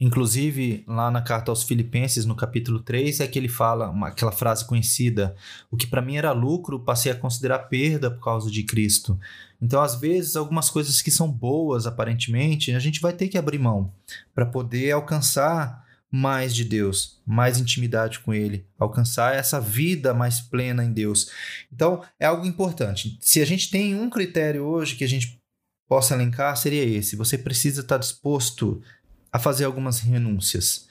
Inclusive, 0.00 0.84
lá 0.86 1.10
na 1.10 1.20
carta 1.20 1.50
aos 1.50 1.64
Filipenses, 1.64 2.24
no 2.24 2.36
capítulo 2.36 2.78
3, 2.78 3.18
é 3.18 3.26
que 3.26 3.36
ele 3.36 3.48
fala 3.48 3.90
uma, 3.90 4.08
aquela 4.08 4.30
frase 4.30 4.64
conhecida: 4.64 5.34
O 5.72 5.76
que 5.76 5.88
para 5.88 6.00
mim 6.02 6.16
era 6.16 6.30
lucro, 6.30 6.84
passei 6.84 7.10
a 7.10 7.16
considerar 7.16 7.58
perda 7.60 8.08
por 8.08 8.22
causa 8.22 8.48
de 8.48 8.62
Cristo. 8.62 9.18
Então, 9.60 9.82
às 9.82 9.98
vezes, 9.98 10.36
algumas 10.36 10.70
coisas 10.70 11.02
que 11.02 11.10
são 11.10 11.28
boas 11.28 11.84
aparentemente, 11.84 12.72
a 12.72 12.78
gente 12.78 13.00
vai 13.00 13.12
ter 13.12 13.26
que 13.26 13.36
abrir 13.36 13.58
mão 13.58 13.92
para 14.32 14.46
poder 14.46 14.92
alcançar 14.92 15.84
mais 16.10 16.54
de 16.54 16.64
Deus, 16.64 17.20
mais 17.26 17.58
intimidade 17.58 18.20
com 18.20 18.32
Ele, 18.32 18.66
alcançar 18.78 19.34
essa 19.34 19.60
vida 19.60 20.14
mais 20.14 20.40
plena 20.40 20.84
em 20.84 20.92
Deus. 20.92 21.30
Então, 21.72 22.02
é 22.18 22.26
algo 22.26 22.46
importante. 22.46 23.18
Se 23.20 23.40
a 23.40 23.44
gente 23.44 23.70
tem 23.70 23.94
um 23.94 24.08
critério 24.08 24.64
hoje 24.64 24.96
que 24.96 25.04
a 25.04 25.08
gente 25.08 25.38
possa 25.88 26.14
elencar, 26.14 26.56
seria 26.56 26.84
esse: 26.84 27.16
você 27.16 27.36
precisa 27.36 27.82
estar 27.82 27.98
disposto 27.98 28.82
a 29.32 29.38
fazer 29.38 29.64
algumas 29.64 30.00
renúncias. 30.00 30.88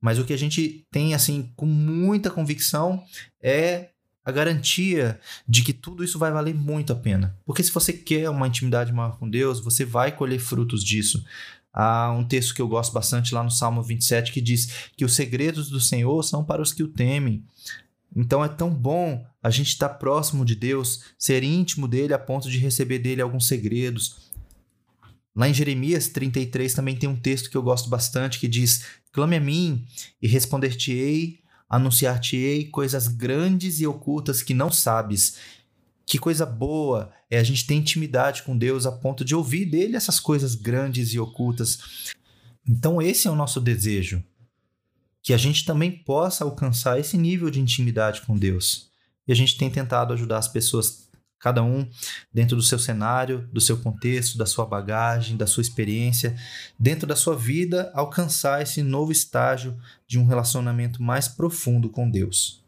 Mas 0.00 0.18
o 0.18 0.24
que 0.24 0.32
a 0.32 0.38
gente 0.38 0.86
tem, 0.90 1.14
assim, 1.14 1.50
com 1.56 1.66
muita 1.66 2.30
convicção 2.30 3.02
é 3.42 3.90
a 4.24 4.32
garantia 4.32 5.20
de 5.46 5.62
que 5.62 5.72
tudo 5.72 6.02
isso 6.02 6.18
vai 6.18 6.30
valer 6.30 6.54
muito 6.54 6.92
a 6.92 6.96
pena. 6.96 7.38
Porque 7.44 7.62
se 7.62 7.70
você 7.70 7.92
quer 7.92 8.30
uma 8.30 8.48
intimidade 8.48 8.92
maior 8.92 9.18
com 9.18 9.28
Deus, 9.28 9.60
você 9.60 9.84
vai 9.84 10.12
colher 10.12 10.38
frutos 10.38 10.82
disso. 10.82 11.24
Há 11.74 12.12
um 12.12 12.22
texto 12.22 12.54
que 12.54 12.62
eu 12.62 12.68
gosto 12.68 12.92
bastante 12.92 13.34
lá 13.34 13.42
no 13.42 13.50
Salmo 13.50 13.82
27 13.82 14.32
que 14.32 14.40
diz 14.40 14.90
que 14.96 15.04
os 15.04 15.14
segredos 15.14 15.68
do 15.68 15.80
Senhor 15.80 16.22
são 16.22 16.44
para 16.44 16.62
os 16.62 16.72
que 16.72 16.84
o 16.84 16.88
temem. 16.88 17.44
Então 18.14 18.44
é 18.44 18.48
tão 18.48 18.70
bom 18.70 19.26
a 19.42 19.50
gente 19.50 19.70
estar 19.70 19.88
próximo 19.88 20.44
de 20.44 20.54
Deus, 20.54 21.02
ser 21.18 21.42
íntimo 21.42 21.88
dele 21.88 22.14
a 22.14 22.18
ponto 22.18 22.48
de 22.48 22.58
receber 22.58 23.00
dele 23.00 23.20
alguns 23.20 23.48
segredos. 23.48 24.32
Lá 25.34 25.48
em 25.48 25.54
Jeremias 25.54 26.06
33 26.06 26.72
também 26.72 26.94
tem 26.94 27.08
um 27.08 27.16
texto 27.16 27.50
que 27.50 27.56
eu 27.56 27.62
gosto 27.62 27.90
bastante 27.90 28.38
que 28.38 28.46
diz: 28.46 28.84
Clame 29.10 29.36
a 29.36 29.40
mim 29.40 29.84
e 30.22 30.28
responder-te-ei, 30.28 31.40
anunciar-te-ei 31.68 32.66
coisas 32.66 33.08
grandes 33.08 33.80
e 33.80 33.86
ocultas 33.86 34.42
que 34.42 34.54
não 34.54 34.70
sabes, 34.70 35.38
que 36.06 36.18
coisa 36.18 36.44
boa 36.44 37.10
é 37.30 37.38
a 37.38 37.42
gente 37.42 37.66
ter 37.66 37.74
intimidade 37.74 38.42
com 38.42 38.56
Deus 38.56 38.86
a 38.86 38.92
ponto 38.92 39.24
de 39.24 39.34
ouvir 39.34 39.64
dele 39.66 39.96
essas 39.96 40.20
coisas 40.20 40.54
grandes 40.54 41.12
e 41.14 41.18
ocultas. 41.18 42.12
Então, 42.68 43.00
esse 43.00 43.26
é 43.26 43.30
o 43.30 43.36
nosso 43.36 43.60
desejo. 43.60 44.22
Que 45.22 45.32
a 45.32 45.38
gente 45.38 45.64
também 45.64 45.90
possa 45.90 46.44
alcançar 46.44 47.00
esse 47.00 47.16
nível 47.16 47.48
de 47.50 47.60
intimidade 47.60 48.22
com 48.22 48.36
Deus. 48.36 48.90
E 49.26 49.32
a 49.32 49.34
gente 49.34 49.56
tem 49.56 49.70
tentado 49.70 50.12
ajudar 50.12 50.36
as 50.36 50.48
pessoas, 50.48 51.08
cada 51.38 51.62
um 51.62 51.88
dentro 52.32 52.56
do 52.56 52.62
seu 52.62 52.78
cenário, 52.78 53.48
do 53.50 53.60
seu 53.60 53.78
contexto, 53.78 54.36
da 54.36 54.44
sua 54.44 54.66
bagagem, 54.66 55.36
da 55.36 55.46
sua 55.46 55.62
experiência, 55.62 56.36
dentro 56.78 57.06
da 57.06 57.16
sua 57.16 57.34
vida, 57.34 57.90
alcançar 57.94 58.60
esse 58.60 58.82
novo 58.82 59.10
estágio 59.10 59.74
de 60.06 60.18
um 60.18 60.26
relacionamento 60.26 61.02
mais 61.02 61.26
profundo 61.26 61.88
com 61.88 62.10
Deus. 62.10 62.63